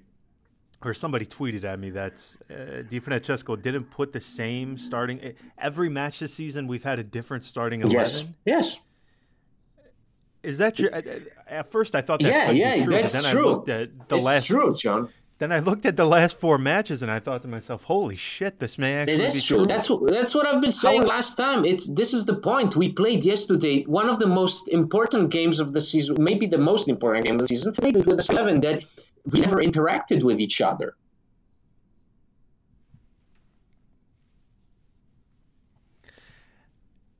or 0.84 0.94
somebody 0.94 1.26
tweeted 1.26 1.64
at 1.64 1.80
me 1.80 1.90
that 1.92 2.36
uh, 2.50 2.82
Di 2.90 3.00
Francesco 3.00 3.56
didn't 3.56 3.86
put 3.86 4.12
the 4.12 4.20
same 4.20 4.78
starting. 4.78 5.36
Every 5.58 5.90
match 5.90 6.20
this 6.20 6.34
season, 6.34 6.68
we've 6.68 6.84
had 6.84 7.00
a 7.00 7.04
different 7.04 7.44
starting 7.46 7.82
eleven. 7.82 7.98
Yes. 7.98 8.26
Yes. 8.46 8.80
Is 10.44 10.58
that 10.58 10.76
true? 10.76 10.90
At 11.48 11.68
first, 11.68 11.94
I 11.94 12.02
thought 12.02 12.20
that 12.22 12.32
yeah, 12.32 12.50
yeah, 12.50 12.84
true, 12.84 12.94
that's 12.94 13.14
then 13.14 13.32
true. 13.32 13.48
I 13.48 13.52
looked 13.52 13.70
at 13.70 14.10
the 14.10 14.18
it's 14.18 14.26
last. 14.26 14.46
true, 14.48 14.76
John. 14.76 15.10
Then 15.42 15.52
I 15.52 15.58
looked 15.58 15.88
at 15.88 15.98
the 15.98 16.06
last 16.06 16.40
four 16.40 16.60
matches 16.60 17.02
and 17.02 17.12
I 17.12 17.18
thought 17.18 17.42
to 17.42 17.48
myself, 17.48 17.86
"Holy 17.86 18.16
shit, 18.16 18.60
this 18.60 18.78
may 18.78 18.94
actually 18.94 19.16
it 19.16 19.22
is 19.22 19.34
be 19.34 19.42
true. 19.42 19.58
true." 19.58 19.66
That's 19.66 19.90
what 19.90 20.08
that's 20.08 20.36
what 20.36 20.46
I've 20.46 20.62
been 20.62 20.72
saying 20.72 21.02
How, 21.02 21.08
last 21.08 21.34
time. 21.34 21.66
It's 21.66 21.90
this 21.90 22.14
is 22.14 22.26
the 22.26 22.36
point 22.36 22.76
we 22.76 22.92
played 22.92 23.26
yesterday. 23.26 23.82
One 23.86 24.08
of 24.08 24.20
the 24.20 24.28
most 24.28 24.70
important 24.70 25.32
games 25.32 25.60
of 25.60 25.74
the 25.74 25.82
season, 25.82 26.24
maybe 26.24 26.46
the 26.46 26.60
most 26.60 26.88
important 26.88 27.26
game 27.26 27.38
of 27.38 27.42
the 27.42 27.48
season, 27.48 27.74
played 27.74 27.96
with 27.96 28.18
the 28.18 28.22
seven 28.22 28.60
that 28.60 28.84
we 29.32 29.42
never 29.42 29.58
interacted 29.58 30.22
with 30.22 30.40
each 30.40 30.62
other. 30.62 30.94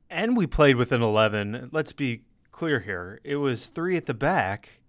And 0.08 0.36
we 0.36 0.46
played 0.46 0.76
with 0.76 0.92
an 0.92 1.02
eleven. 1.02 1.70
Let's 1.72 1.92
be 1.92 2.22
clear 2.52 2.78
here. 2.78 3.20
It 3.24 3.38
was 3.38 3.66
three 3.66 3.96
at 3.96 4.06
the 4.06 4.14
back 4.14 4.81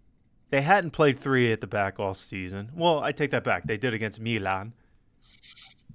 they 0.53 0.61
hadn't 0.61 0.91
played 0.91 1.17
three 1.17 1.51
at 1.51 1.61
the 1.61 1.67
back 1.67 1.99
all 1.99 2.13
season. 2.13 2.69
Well, 2.75 2.99
I 2.99 3.11
take 3.11 3.31
that 3.31 3.43
back. 3.43 3.65
They 3.65 3.75
did 3.75 3.95
against 3.95 4.19
Milan. 4.19 4.73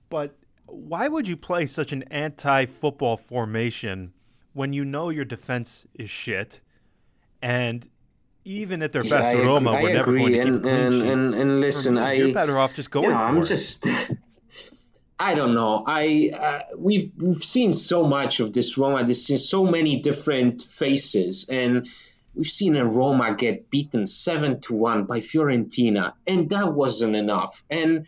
But 0.08 0.34
why 0.66 1.06
would 1.06 1.28
you 1.28 1.36
play 1.36 1.64
such 1.64 1.92
an 1.92 2.02
anti 2.10 2.66
football 2.66 3.16
formation 3.16 4.12
when 4.54 4.72
you 4.72 4.84
know 4.84 5.10
your 5.10 5.24
defense 5.24 5.86
is 5.94 6.10
shit? 6.10 6.60
And 7.40 7.88
even 8.44 8.82
at 8.82 8.90
their 8.90 9.04
best, 9.04 9.36
yeah, 9.36 9.44
Roma 9.44 9.70
I 9.70 9.82
were 9.84 9.92
never 9.92 10.10
agree. 10.10 10.20
going 10.22 10.32
to 10.32 10.40
and, 10.40 10.54
keep 10.54 10.58
a 10.58 10.60
clean 10.62 10.74
and, 10.74 10.94
sheet. 10.94 11.06
and, 11.06 11.34
and 11.36 11.60
listen, 11.60 11.94
me, 11.94 12.00
I 12.00 12.12
you're 12.14 12.34
better 12.34 12.58
off 12.58 12.74
just 12.74 12.90
going 12.90 13.04
you 13.04 13.10
know, 13.12 13.16
for 13.16 13.22
I'm 13.22 13.42
it. 13.42 13.44
just. 13.44 13.86
I 15.20 15.34
don't 15.36 15.54
know. 15.54 15.84
I 15.86 16.32
uh, 16.34 16.62
we've 16.76 17.12
we've 17.16 17.44
seen 17.44 17.72
so 17.72 18.08
much 18.08 18.40
of 18.40 18.52
this 18.52 18.76
Roma. 18.76 19.04
We've 19.04 19.16
seen 19.16 19.38
so 19.38 19.64
many 19.64 20.00
different 20.00 20.62
faces, 20.62 21.46
and 21.48 21.88
we've 22.34 22.46
seen 22.46 22.76
a 22.76 22.84
Roma 22.84 23.34
get 23.34 23.70
beaten 23.70 24.06
seven 24.06 24.60
to 24.62 24.74
one 24.74 25.04
by 25.04 25.20
Fiorentina, 25.20 26.14
and 26.26 26.48
that 26.50 26.72
wasn't 26.74 27.16
enough. 27.16 27.62
And 27.70 28.06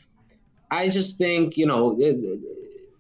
I 0.71 0.89
just 0.89 1.19
think 1.19 1.57
you 1.57 1.67
know, 1.67 1.99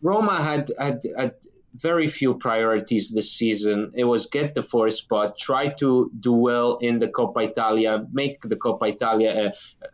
Roma 0.02 0.42
had 0.42 0.70
had, 0.78 1.02
had 1.16 1.34
very 1.74 2.08
few 2.08 2.34
priorities 2.34 3.10
this 3.10 3.32
season. 3.32 3.92
It 3.94 4.04
was 4.04 4.26
get 4.26 4.54
the 4.54 4.62
fourth 4.62 4.94
spot, 4.94 5.38
try 5.38 5.68
to 5.74 6.10
do 6.18 6.32
well 6.32 6.76
in 6.78 6.98
the 6.98 7.08
Coppa 7.08 7.48
Italia, 7.48 8.04
make 8.12 8.42
the 8.42 8.56
Coppa 8.56 8.88
Italia 8.88 9.30
a, 9.30 9.46
a 9.84 9.88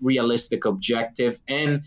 realistic 0.00 0.64
objective, 0.64 1.40
and 1.48 1.82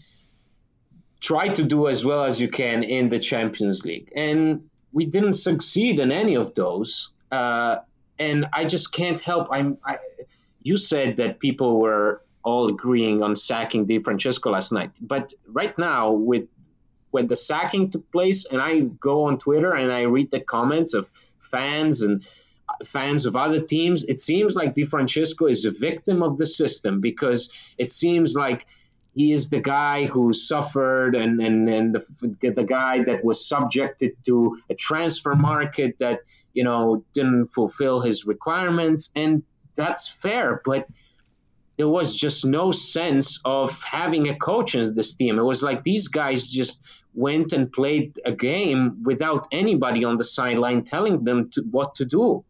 try 1.20 1.48
to 1.50 1.64
do 1.64 1.88
as 1.88 2.04
well 2.04 2.24
as 2.24 2.42
you 2.42 2.50
can 2.50 2.84
in 2.84 3.10
the 3.10 3.20
Champions 3.20 3.86
League. 3.86 4.12
And 4.16 4.70
we 4.92 5.06
didn't 5.06 5.34
succeed 5.34 6.00
in 6.00 6.12
any 6.12 6.36
of 6.36 6.56
those. 6.56 7.12
Uh, 7.32 7.78
and 8.22 8.48
I 8.54 8.66
just 8.66 8.94
can't 8.94 9.20
help. 9.20 9.48
I'm. 9.52 9.78
I, 9.84 9.98
you 10.62 10.78
said 10.78 11.18
that 11.18 11.40
people 11.40 11.80
were 11.80 12.22
all 12.44 12.68
agreeing 12.68 13.24
on 13.24 13.36
sacking 13.36 13.86
Di 13.86 13.98
Francesco 13.98 14.52
last 14.52 14.72
night, 14.72 14.92
but 15.02 15.34
right 15.48 15.76
now 15.78 16.12
with 16.12 16.48
when 17.10 17.28
the 17.28 17.36
sacking 17.36 17.90
took 17.90 18.10
place, 18.12 18.46
and 18.46 18.62
I 18.62 18.82
go 19.10 19.24
on 19.24 19.38
Twitter 19.40 19.74
and 19.74 19.92
I 19.92 20.04
read 20.04 20.30
the 20.32 20.40
comments 20.40 20.94
of 20.94 21.10
fans, 21.40 22.04
and 22.04 22.24
uh, 22.70 22.86
fans 22.86 23.26
of 23.26 23.36
other 23.36 23.60
teams, 23.60 24.06
it 24.06 24.22
seems 24.22 24.56
like 24.56 24.76
Di 24.76 24.86
Francesco 24.86 25.48
is 25.48 25.66
a 25.66 25.72
victim 25.72 26.22
of 26.22 26.38
the 26.38 26.46
system 26.46 27.02
because 27.02 27.52
it 27.78 27.92
seems 27.92 28.36
like 28.36 28.68
he 29.14 29.34
is 29.34 29.50
the 29.50 29.60
guy 29.60 30.06
who 30.06 30.34
suffered 30.34 31.16
and, 31.16 31.42
and, 31.42 31.68
and 31.68 31.94
the, 31.94 32.52
the 32.56 32.64
guy 32.64 33.04
that 33.04 33.24
was 33.24 33.48
subjected 33.48 34.12
to 34.26 34.58
a 34.70 34.76
transfer 34.76 35.36
market 35.36 35.98
that, 36.00 36.22
you 36.54 36.64
know, 36.64 37.04
didn't 37.14 37.48
fulfill 37.48 38.00
his 38.00 38.26
requirements. 38.26 39.12
And 39.16 39.44
that's 39.76 40.08
fair. 40.08 40.62
But 40.64 40.88
there 41.78 41.90
was 41.90 42.16
just 42.16 42.46
no 42.46 42.72
sense 42.72 43.40
of 43.44 43.82
having 43.84 44.30
a 44.30 44.36
coach 44.36 44.76
in 44.76 44.94
this 44.94 45.14
team. 45.16 45.40
It 45.40 45.44
was 45.44 45.62
like 45.62 45.84
these 45.84 46.08
guys 46.08 46.50
just 46.50 46.82
went 47.14 47.52
and 47.52 47.72
played 47.72 48.18
a 48.24 48.32
game 48.32 49.04
without 49.04 49.48
anybody 49.52 50.06
on 50.06 50.16
the 50.16 50.24
sideline 50.24 50.84
telling 50.84 51.26
them 51.26 51.50
to, 51.52 51.62
what 51.70 51.96
to 51.96 52.06
do 52.06 52.46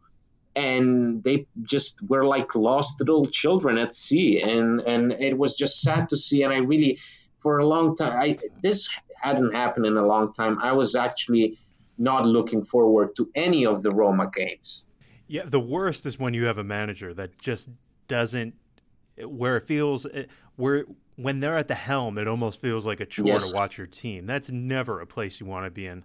and 0.55 1.23
they 1.23 1.45
just 1.61 2.01
were 2.09 2.25
like 2.25 2.55
lost 2.55 2.99
little 2.99 3.25
children 3.25 3.77
at 3.77 3.93
sea. 3.93 4.41
And 4.41 4.81
and 4.81 5.11
it 5.13 5.37
was 5.37 5.55
just 5.55 5.81
sad 5.81 6.09
to 6.09 6.17
see. 6.17 6.43
And 6.43 6.53
i 6.53 6.57
really 6.57 6.97
for 7.39 7.59
a 7.59 7.65
long 7.65 7.95
time 7.95 8.13
i 8.19 8.37
this 8.61 8.89
hadn't 9.21 9.53
happened 9.53 9.85
in 9.85 9.97
a 9.97 10.05
long 10.05 10.33
time. 10.33 10.57
I 10.59 10.71
was 10.71 10.95
actually 10.95 11.57
not 11.99 12.25
looking 12.25 12.65
forward 12.65 13.15
to 13.15 13.29
any 13.35 13.65
of 13.65 13.83
the 13.83 13.91
roma 13.91 14.29
games. 14.33 14.85
Yeah 15.27 15.43
the 15.45 15.59
worst 15.59 16.05
is 16.05 16.19
when 16.19 16.33
you 16.33 16.45
have 16.45 16.57
a 16.57 16.63
manager 16.63 17.13
that 17.13 17.37
just 17.37 17.69
doesn't 18.07 18.55
where 19.23 19.57
it 19.57 19.61
feels 19.61 20.05
eh, 20.13 20.25
where 20.55 20.85
when 21.15 21.39
they're 21.39 21.57
at 21.57 21.67
the 21.67 21.75
helm 21.75 22.17
it 22.17 22.27
almost 22.27 22.59
feels 22.59 22.85
like 22.85 22.99
a 22.99 23.05
chore 23.05 23.27
yes. 23.27 23.51
to 23.51 23.55
watch 23.55 23.77
your 23.77 23.87
team. 23.87 24.25
That's 24.25 24.49
never 24.51 24.99
a 24.99 25.05
place 25.05 25.39
you 25.39 25.45
want 25.45 25.65
to 25.65 25.71
be 25.71 25.85
in 25.85 26.03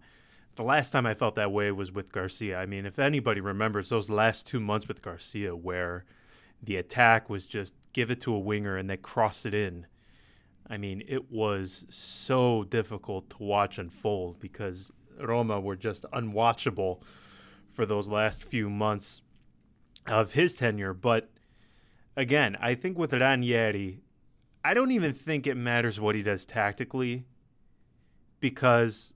the 0.56 0.62
last 0.62 0.90
time 0.90 1.06
I 1.06 1.14
felt 1.14 1.34
that 1.36 1.52
way 1.52 1.70
was 1.70 1.92
with 1.92 2.12
Garcia. 2.12 2.58
I 2.58 2.66
mean, 2.66 2.86
if 2.86 2.98
anybody 2.98 3.40
remembers 3.40 3.88
those 3.88 4.10
last 4.10 4.46
two 4.46 4.60
months 4.60 4.88
with 4.88 5.02
Garcia, 5.02 5.54
where 5.54 6.04
the 6.62 6.76
attack 6.76 7.28
was 7.28 7.46
just 7.46 7.74
give 7.92 8.10
it 8.10 8.20
to 8.22 8.34
a 8.34 8.38
winger 8.38 8.76
and 8.76 8.90
they 8.90 8.96
cross 8.96 9.46
it 9.46 9.54
in. 9.54 9.86
I 10.68 10.76
mean, 10.76 11.02
it 11.06 11.30
was 11.30 11.86
so 11.88 12.64
difficult 12.64 13.30
to 13.30 13.42
watch 13.42 13.78
unfold 13.78 14.40
because 14.40 14.90
Roma 15.18 15.60
were 15.60 15.76
just 15.76 16.04
unwatchable 16.12 17.00
for 17.68 17.86
those 17.86 18.08
last 18.08 18.42
few 18.42 18.68
months 18.68 19.22
of 20.06 20.32
his 20.32 20.54
tenure. 20.54 20.92
But 20.92 21.30
again, 22.16 22.56
I 22.60 22.74
think 22.74 22.98
with 22.98 23.12
Ranieri, 23.12 24.00
I 24.64 24.74
don't 24.74 24.90
even 24.90 25.12
think 25.12 25.46
it 25.46 25.54
matters 25.54 26.00
what 26.00 26.14
he 26.14 26.22
does 26.22 26.44
tactically 26.44 27.26
because 28.40 29.14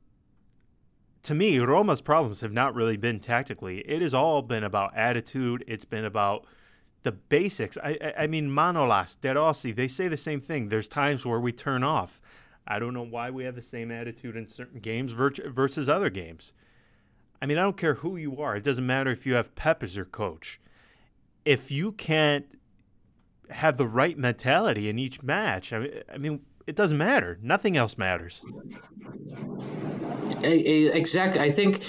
to 1.22 1.34
me, 1.34 1.58
Roma's 1.58 2.00
problems 2.00 2.40
have 2.40 2.52
not 2.52 2.74
really 2.74 2.96
been 2.96 3.20
tactically. 3.20 3.80
It 3.80 4.00
has 4.02 4.14
all 4.14 4.42
been 4.42 4.64
about 4.64 4.96
attitude. 4.96 5.64
It's 5.66 5.84
been 5.84 6.04
about 6.04 6.46
the 7.02 7.12
basics. 7.12 7.76
I, 7.82 7.98
I, 8.02 8.22
I 8.22 8.26
mean, 8.26 8.48
Manolas, 8.48 9.20
De 9.20 9.34
Rossi, 9.34 9.72
they 9.72 9.88
say 9.88 10.08
the 10.08 10.16
same 10.16 10.40
thing. 10.40 10.68
There's 10.68 10.88
times 10.88 11.26
where 11.26 11.40
we 11.40 11.52
turn 11.52 11.82
off. 11.82 12.20
I 12.66 12.78
don't 12.78 12.94
know 12.94 13.04
why 13.04 13.30
we 13.30 13.44
have 13.44 13.54
the 13.54 13.62
same 13.62 13.90
attitude 13.90 14.36
in 14.36 14.48
certain 14.48 14.80
games 14.80 15.12
versus 15.12 15.88
other 15.88 16.10
games. 16.10 16.52
I 17.42 17.46
mean, 17.46 17.58
I 17.58 17.62
don't 17.62 17.76
care 17.76 17.94
who 17.94 18.16
you 18.16 18.40
are. 18.40 18.56
It 18.56 18.64
doesn't 18.64 18.86
matter 18.86 19.10
if 19.10 19.26
you 19.26 19.34
have 19.34 19.54
Pep 19.54 19.82
as 19.82 19.96
your 19.96 20.04
coach. 20.04 20.60
If 21.44 21.70
you 21.70 21.92
can't 21.92 22.46
have 23.48 23.76
the 23.76 23.86
right 23.86 24.16
mentality 24.16 24.88
in 24.88 24.98
each 24.98 25.22
match, 25.22 25.72
I 25.72 25.78
mean, 25.78 26.02
I 26.12 26.18
mean 26.18 26.40
it 26.70 26.76
doesn't 26.76 26.98
matter. 26.98 27.36
Nothing 27.42 27.76
else 27.76 27.98
matters. 27.98 28.44
Exactly. 30.44 31.42
I 31.42 31.50
think, 31.50 31.82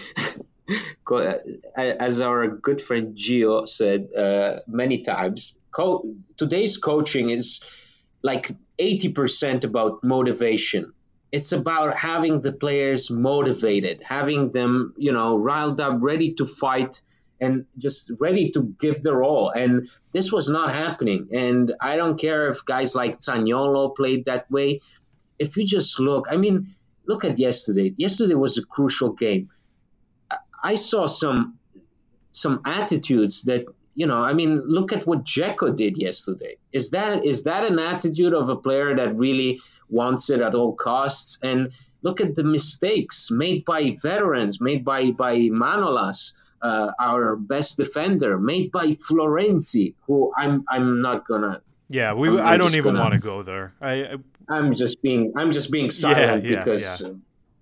as 1.78 2.20
our 2.20 2.48
good 2.48 2.82
friend 2.82 3.16
Gio 3.16 3.68
said 3.68 4.10
uh, 4.18 4.58
many 4.68 5.04
times, 5.04 5.60
co- 5.70 6.16
today's 6.36 6.78
coaching 6.78 7.30
is 7.30 7.62
like 8.24 8.50
80% 8.80 9.64
about 9.64 10.04
motivation. 10.04 10.92
It's 11.32 11.52
about 11.52 11.96
having 11.96 12.42
the 12.42 12.52
players 12.52 13.12
motivated, 13.12 14.02
having 14.02 14.50
them, 14.50 14.96
you 14.98 15.12
know, 15.12 15.38
riled 15.38 15.80
up, 15.80 16.00
ready 16.02 16.34
to 16.34 16.48
fight 16.48 17.02
and 17.42 17.66
just 17.80 18.12
ready 18.20 18.52
to 18.52 18.64
give 18.80 19.02
their 19.02 19.24
all. 19.24 19.50
And 19.50 19.90
this 20.12 20.32
was 20.32 20.48
not 20.48 20.74
happening. 20.74 21.28
And 21.34 21.74
I 21.82 21.98
don't 21.98 22.20
care 22.20 22.48
if 22.50 22.64
guys 22.66 22.96
like 22.96 23.18
Zaniolo 23.18 23.96
played 23.96 24.26
that 24.26 24.50
way. 24.52 24.80
If 25.40 25.58
you 25.58 25.66
just 25.66 26.00
look, 26.00 26.28
I 26.30 26.38
mean, 26.38 26.68
look 27.08 27.26
at 27.26 27.40
yesterday. 27.40 27.94
Yesterday 27.98 28.36
was 28.36 28.58
a 28.58 28.66
crucial 28.66 29.12
game. 29.12 29.50
I 30.64 30.76
saw 30.76 31.08
some 31.08 31.58
some 32.32 32.62
attitudes 32.66 33.44
that 33.44 33.66
you 33.96 34.06
know. 34.06 34.20
I 34.20 34.34
mean, 34.34 34.62
look 34.66 34.94
at 34.94 35.08
what 35.08 35.26
Dzeko 35.26 35.76
did 35.76 35.98
yesterday. 35.98 36.58
Is 36.72 36.92
that 36.92 37.26
is 37.26 37.44
that 37.44 37.66
an 37.66 37.80
attitude 37.80 38.34
of 38.34 38.50
a 38.50 38.56
player 38.56 38.96
that 38.96 39.16
really 39.16 39.60
wants 39.90 40.30
it 40.30 40.42
at 40.42 40.54
all 40.54 40.76
costs? 40.76 41.40
And 41.44 41.72
look 42.04 42.22
at 42.22 42.36
the 42.36 42.44
mistakes 42.44 43.30
made 43.32 43.66
by 43.66 43.98
veterans, 44.02 44.62
made 44.62 44.86
by 44.86 45.12
by 45.12 45.36
Manolas. 45.50 46.34
Uh, 46.62 46.92
our 47.00 47.36
best 47.36 47.78
defender, 47.78 48.38
made 48.38 48.72
by 48.72 48.88
Florenzi, 48.94 49.96
who 50.06 50.32
I'm 50.38 50.64
I'm 50.70 51.02
not 51.02 51.28
gonna. 51.28 51.62
Yeah, 51.90 52.14
we. 52.14 52.30
I'm, 52.30 52.38
I'm 52.38 52.46
I 52.46 52.58
do 52.58 52.64
not 52.66 52.76
even 52.76 52.98
want 52.98 53.14
to 53.14 53.20
go 53.20 53.42
there. 53.42 53.74
I, 53.82 54.16
I'm 54.48 54.76
just 54.76 55.02
being 55.02 55.34
I'm 55.36 55.52
just 55.52 55.72
being 55.72 55.92
silent 55.92 56.46
yeah, 56.46 56.52
yeah, 56.52 56.58
because. 56.60 57.02
Yeah. 57.02 57.14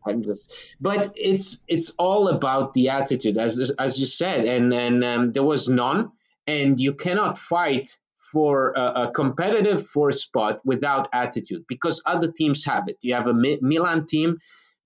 I'm 0.05 0.23
just, 0.23 0.53
but 0.79 1.11
it's 1.15 1.63
it's 1.67 1.91
all 1.99 2.29
about 2.29 2.73
the 2.73 2.87
attitude, 2.89 3.37
as 3.37 3.71
as 3.77 3.99
you 3.99 4.05
said, 4.05 4.45
and 4.45 4.73
and 4.73 5.03
um, 5.03 5.29
there 5.29 5.43
was 5.43 5.67
none, 5.67 6.11
and 6.47 6.79
you 6.79 6.93
cannot 6.93 7.37
fight 7.37 7.97
for 8.31 8.73
a, 8.75 8.81
a, 9.03 9.11
competitive 9.11 9.87
fourth 9.87 10.15
spot 10.15 10.61
without 10.63 11.09
attitude 11.13 11.65
because 11.67 12.01
other 12.05 12.31
teams 12.31 12.63
have 12.65 12.87
it. 12.87 12.97
You 13.01 13.13
have 13.15 13.27
a 13.27 13.33
Mi- 13.33 13.59
Milan 13.61 14.05
team 14.05 14.37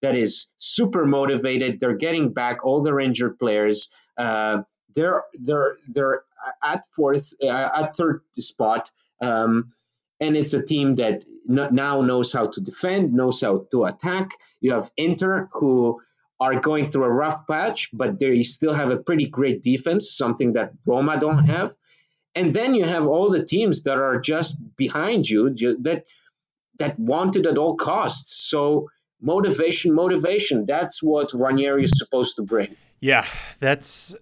that 0.03 0.15
is 0.15 0.51
super 0.57 1.05
motivated. 1.05 1.79
They're 1.79 1.95
getting 1.95 2.33
back 2.33 2.63
all 2.63 2.83
their 2.83 2.99
injured 2.99 3.39
players. 3.39 3.89
Uh, 4.17 4.61
they're 4.93 5.23
they're 5.39 5.77
they're 5.87 6.23
at 6.63 6.85
fourth 6.95 7.33
uh, 7.41 7.69
at 7.75 7.95
third 7.95 8.21
spot. 8.37 8.91
Um, 9.21 9.69
and 10.19 10.37
it's 10.37 10.53
a 10.53 10.63
team 10.63 10.95
that 10.95 11.25
now 11.47 12.01
knows 12.01 12.31
how 12.31 12.45
to 12.47 12.61
defend, 12.61 13.13
knows 13.13 13.41
how 13.41 13.65
to 13.71 13.85
attack. 13.85 14.31
You 14.61 14.73
have 14.73 14.91
Inter, 14.95 15.49
who 15.53 15.99
are 16.39 16.59
going 16.59 16.89
through 16.89 17.05
a 17.05 17.09
rough 17.09 17.47
patch, 17.47 17.89
but 17.93 18.19
they 18.19 18.43
still 18.43 18.73
have 18.73 18.91
a 18.91 18.97
pretty 18.97 19.27
great 19.27 19.63
defense, 19.63 20.15
something 20.15 20.53
that 20.53 20.73
Roma 20.85 21.19
don't 21.19 21.45
have. 21.45 21.73
And 22.35 22.53
then 22.53 22.75
you 22.75 22.83
have 22.83 23.05
all 23.07 23.29
the 23.29 23.45
teams 23.45 23.83
that 23.83 23.97
are 23.97 24.19
just 24.19 24.61
behind 24.75 25.29
you 25.29 25.49
that 25.81 26.03
that 26.79 26.99
want 26.99 27.35
it 27.35 27.45
at 27.45 27.57
all 27.57 27.75
costs. 27.75 28.49
So 28.49 28.89
motivation, 29.23 29.95
motivation. 29.95 30.65
That's 30.65 31.01
what 31.01 31.31
Ranieri 31.33 31.85
is 31.85 31.97
supposed 31.97 32.35
to 32.35 32.43
bring. 32.43 32.75
Yeah, 32.99 33.25
that's 33.59 34.15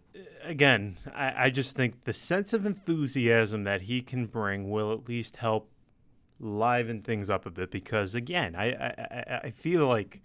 again. 0.43 0.97
I, 1.13 1.45
I 1.45 1.49
just 1.49 1.75
think 1.75 2.05
the 2.05 2.13
sense 2.13 2.53
of 2.53 2.65
enthusiasm 2.65 3.63
that 3.65 3.81
he 3.81 4.01
can 4.01 4.27
bring 4.27 4.69
will 4.69 4.93
at 4.93 5.07
least 5.07 5.37
help 5.37 5.69
liven 6.39 7.01
things 7.01 7.29
up 7.29 7.45
a 7.45 7.51
bit 7.51 7.69
because 7.69 8.15
again, 8.15 8.55
I, 8.55 8.71
I 8.71 9.41
I 9.43 9.49
feel 9.51 9.87
like 9.87 10.21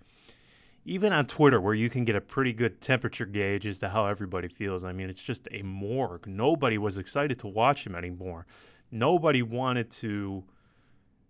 even 0.85 1.13
on 1.13 1.27
Twitter 1.27 1.61
where 1.61 1.75
you 1.75 1.91
can 1.91 2.05
get 2.05 2.15
a 2.15 2.21
pretty 2.21 2.53
good 2.53 2.81
temperature 2.81 3.27
gauge 3.27 3.67
as 3.67 3.81
to 3.81 3.89
how 3.89 4.07
everybody 4.07 4.49
feels. 4.49 4.85
I 4.85 4.93
mean, 4.93 5.11
it's 5.11 5.23
just 5.23 5.49
a 5.51 5.63
morgue. 5.63 6.27
Nobody 6.27 6.79
was 6.79 6.97
excited 6.97 7.41
to 7.41 7.49
watch 7.49 7.87
him 7.87 7.95
anymore. 7.95 8.47
Nobody 8.91 9.43
wanted 9.43 9.91
to 10.03 10.45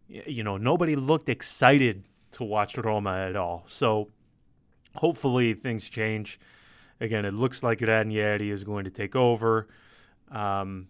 you 0.08 0.44
know, 0.44 0.56
nobody 0.56 0.94
looked 0.94 1.28
excited 1.28 2.04
to 2.36 2.44
watch 2.44 2.76
Roma 2.76 3.16
at 3.28 3.34
all. 3.34 3.64
So 3.66 4.10
hopefully 4.94 5.54
things 5.54 5.88
change. 5.88 6.38
Again, 7.00 7.24
it 7.24 7.32
looks 7.32 7.62
like 7.62 7.80
Ranieri 7.80 8.50
is 8.50 8.62
going 8.62 8.84
to 8.84 8.90
take 8.90 9.16
over. 9.16 9.68
Um, 10.30 10.88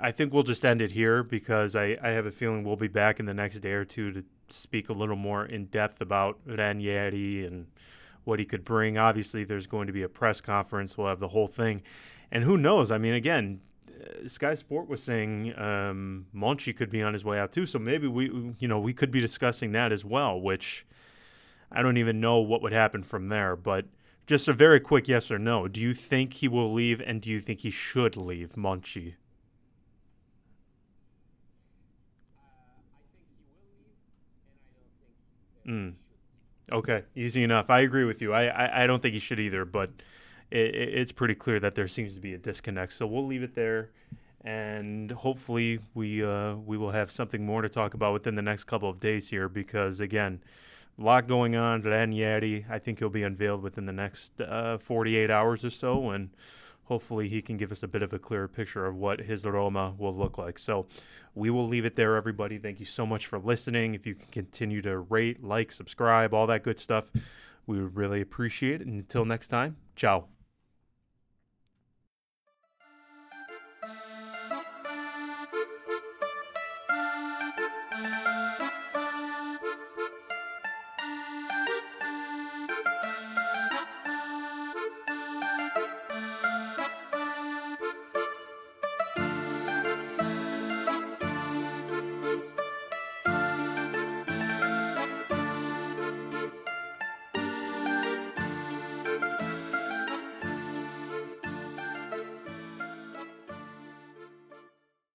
I 0.00 0.10
think 0.10 0.32
we'll 0.32 0.42
just 0.42 0.64
end 0.64 0.82
it 0.82 0.90
here 0.90 1.22
because 1.22 1.76
I, 1.76 1.96
I 2.02 2.08
have 2.10 2.26
a 2.26 2.32
feeling 2.32 2.64
we'll 2.64 2.74
be 2.74 2.88
back 2.88 3.20
in 3.20 3.26
the 3.26 3.34
next 3.34 3.60
day 3.60 3.72
or 3.72 3.84
two 3.84 4.10
to 4.12 4.24
speak 4.48 4.88
a 4.88 4.92
little 4.92 5.16
more 5.16 5.46
in 5.46 5.66
depth 5.66 6.00
about 6.00 6.40
Ranieri 6.44 7.46
and 7.46 7.68
what 8.24 8.40
he 8.40 8.44
could 8.44 8.64
bring. 8.64 8.98
Obviously, 8.98 9.44
there's 9.44 9.68
going 9.68 9.86
to 9.86 9.92
be 9.92 10.02
a 10.02 10.08
press 10.08 10.40
conference. 10.40 10.98
We'll 10.98 11.08
have 11.08 11.20
the 11.20 11.28
whole 11.28 11.48
thing. 11.48 11.82
And 12.32 12.42
who 12.42 12.58
knows? 12.58 12.90
I 12.90 12.98
mean, 12.98 13.14
again, 13.14 13.60
Sky 14.26 14.54
Sport 14.54 14.88
was 14.88 15.02
saying 15.02 15.58
um, 15.58 16.26
Monchi 16.34 16.76
could 16.76 16.90
be 16.90 17.02
on 17.02 17.12
his 17.12 17.24
way 17.24 17.38
out 17.38 17.52
too. 17.52 17.66
So 17.66 17.78
maybe 17.78 18.06
we, 18.06 18.54
you 18.58 18.68
know, 18.68 18.78
we 18.80 18.92
could 18.92 19.10
be 19.10 19.20
discussing 19.20 19.72
that 19.72 19.92
as 19.92 20.04
well, 20.04 20.40
which 20.40 20.86
I 21.70 21.82
don't 21.82 21.96
even 21.96 22.20
know 22.20 22.38
what 22.38 22.62
would 22.62 22.72
happen 22.72 23.02
from 23.02 23.28
there. 23.28 23.56
But 23.56 23.86
just 24.26 24.48
a 24.48 24.52
very 24.52 24.80
quick 24.80 25.08
yes 25.08 25.30
or 25.30 25.38
no. 25.38 25.68
Do 25.68 25.80
you 25.80 25.94
think 25.94 26.34
he 26.34 26.48
will 26.48 26.72
leave 26.72 27.00
and 27.00 27.20
do 27.20 27.30
you 27.30 27.40
think 27.40 27.60
he 27.60 27.70
should 27.70 28.16
leave 28.16 28.54
Monchi? 28.56 29.14
Mm. 35.66 35.94
Okay, 36.70 37.02
easy 37.14 37.42
enough. 37.42 37.70
I 37.70 37.80
agree 37.80 38.04
with 38.04 38.22
you. 38.22 38.32
I, 38.32 38.46
I, 38.46 38.84
I 38.84 38.86
don't 38.86 39.02
think 39.02 39.14
he 39.14 39.18
should 39.20 39.40
either, 39.40 39.64
but 39.64 39.90
it, 40.52 40.74
it's 40.74 41.12
pretty 41.12 41.34
clear 41.34 41.58
that 41.60 41.74
there 41.74 41.88
seems 41.88 42.14
to 42.14 42.20
be 42.20 42.34
a 42.34 42.38
disconnect. 42.38 42.92
So 42.92 43.06
we'll 43.06 43.26
leave 43.26 43.42
it 43.42 43.54
there, 43.54 43.90
and 44.44 45.10
hopefully 45.10 45.80
we 45.94 46.22
uh, 46.24 46.54
we 46.56 46.76
will 46.76 46.92
have 46.92 47.10
something 47.10 47.44
more 47.44 47.62
to 47.62 47.68
talk 47.68 47.94
about 47.94 48.12
within 48.12 48.34
the 48.34 48.42
next 48.42 48.64
couple 48.64 48.88
of 48.88 49.00
days 49.00 49.28
here 49.28 49.48
because 49.48 50.00
again. 50.00 50.42
A 50.98 51.02
lot 51.02 51.26
going 51.26 51.56
on. 51.56 51.80
Ranieri, 51.80 52.66
I 52.68 52.78
think 52.78 52.98
he'll 52.98 53.08
be 53.08 53.22
unveiled 53.22 53.62
within 53.62 53.86
the 53.86 53.94
next 53.94 54.38
uh, 54.42 54.76
48 54.76 55.30
hours 55.30 55.64
or 55.64 55.70
so, 55.70 56.10
and 56.10 56.28
hopefully 56.84 57.30
he 57.30 57.40
can 57.40 57.56
give 57.56 57.72
us 57.72 57.82
a 57.82 57.88
bit 57.88 58.02
of 58.02 58.12
a 58.12 58.18
clearer 58.18 58.46
picture 58.46 58.84
of 58.84 58.94
what 58.94 59.20
his 59.20 59.46
Roma 59.46 59.94
will 59.96 60.14
look 60.14 60.36
like. 60.36 60.58
So 60.58 60.86
we 61.34 61.48
will 61.48 61.66
leave 61.66 61.86
it 61.86 61.96
there, 61.96 62.16
everybody. 62.16 62.58
Thank 62.58 62.78
you 62.78 62.86
so 62.86 63.06
much 63.06 63.26
for 63.26 63.38
listening. 63.38 63.94
If 63.94 64.06
you 64.06 64.14
can 64.14 64.28
continue 64.30 64.82
to 64.82 64.98
rate, 64.98 65.42
like, 65.42 65.72
subscribe, 65.72 66.34
all 66.34 66.46
that 66.48 66.62
good 66.62 66.78
stuff, 66.78 67.10
we 67.66 67.80
would 67.80 67.96
really 67.96 68.20
appreciate 68.20 68.82
it. 68.82 68.86
And 68.86 69.00
until 69.00 69.24
next 69.24 69.48
time, 69.48 69.76
ciao. 69.96 70.26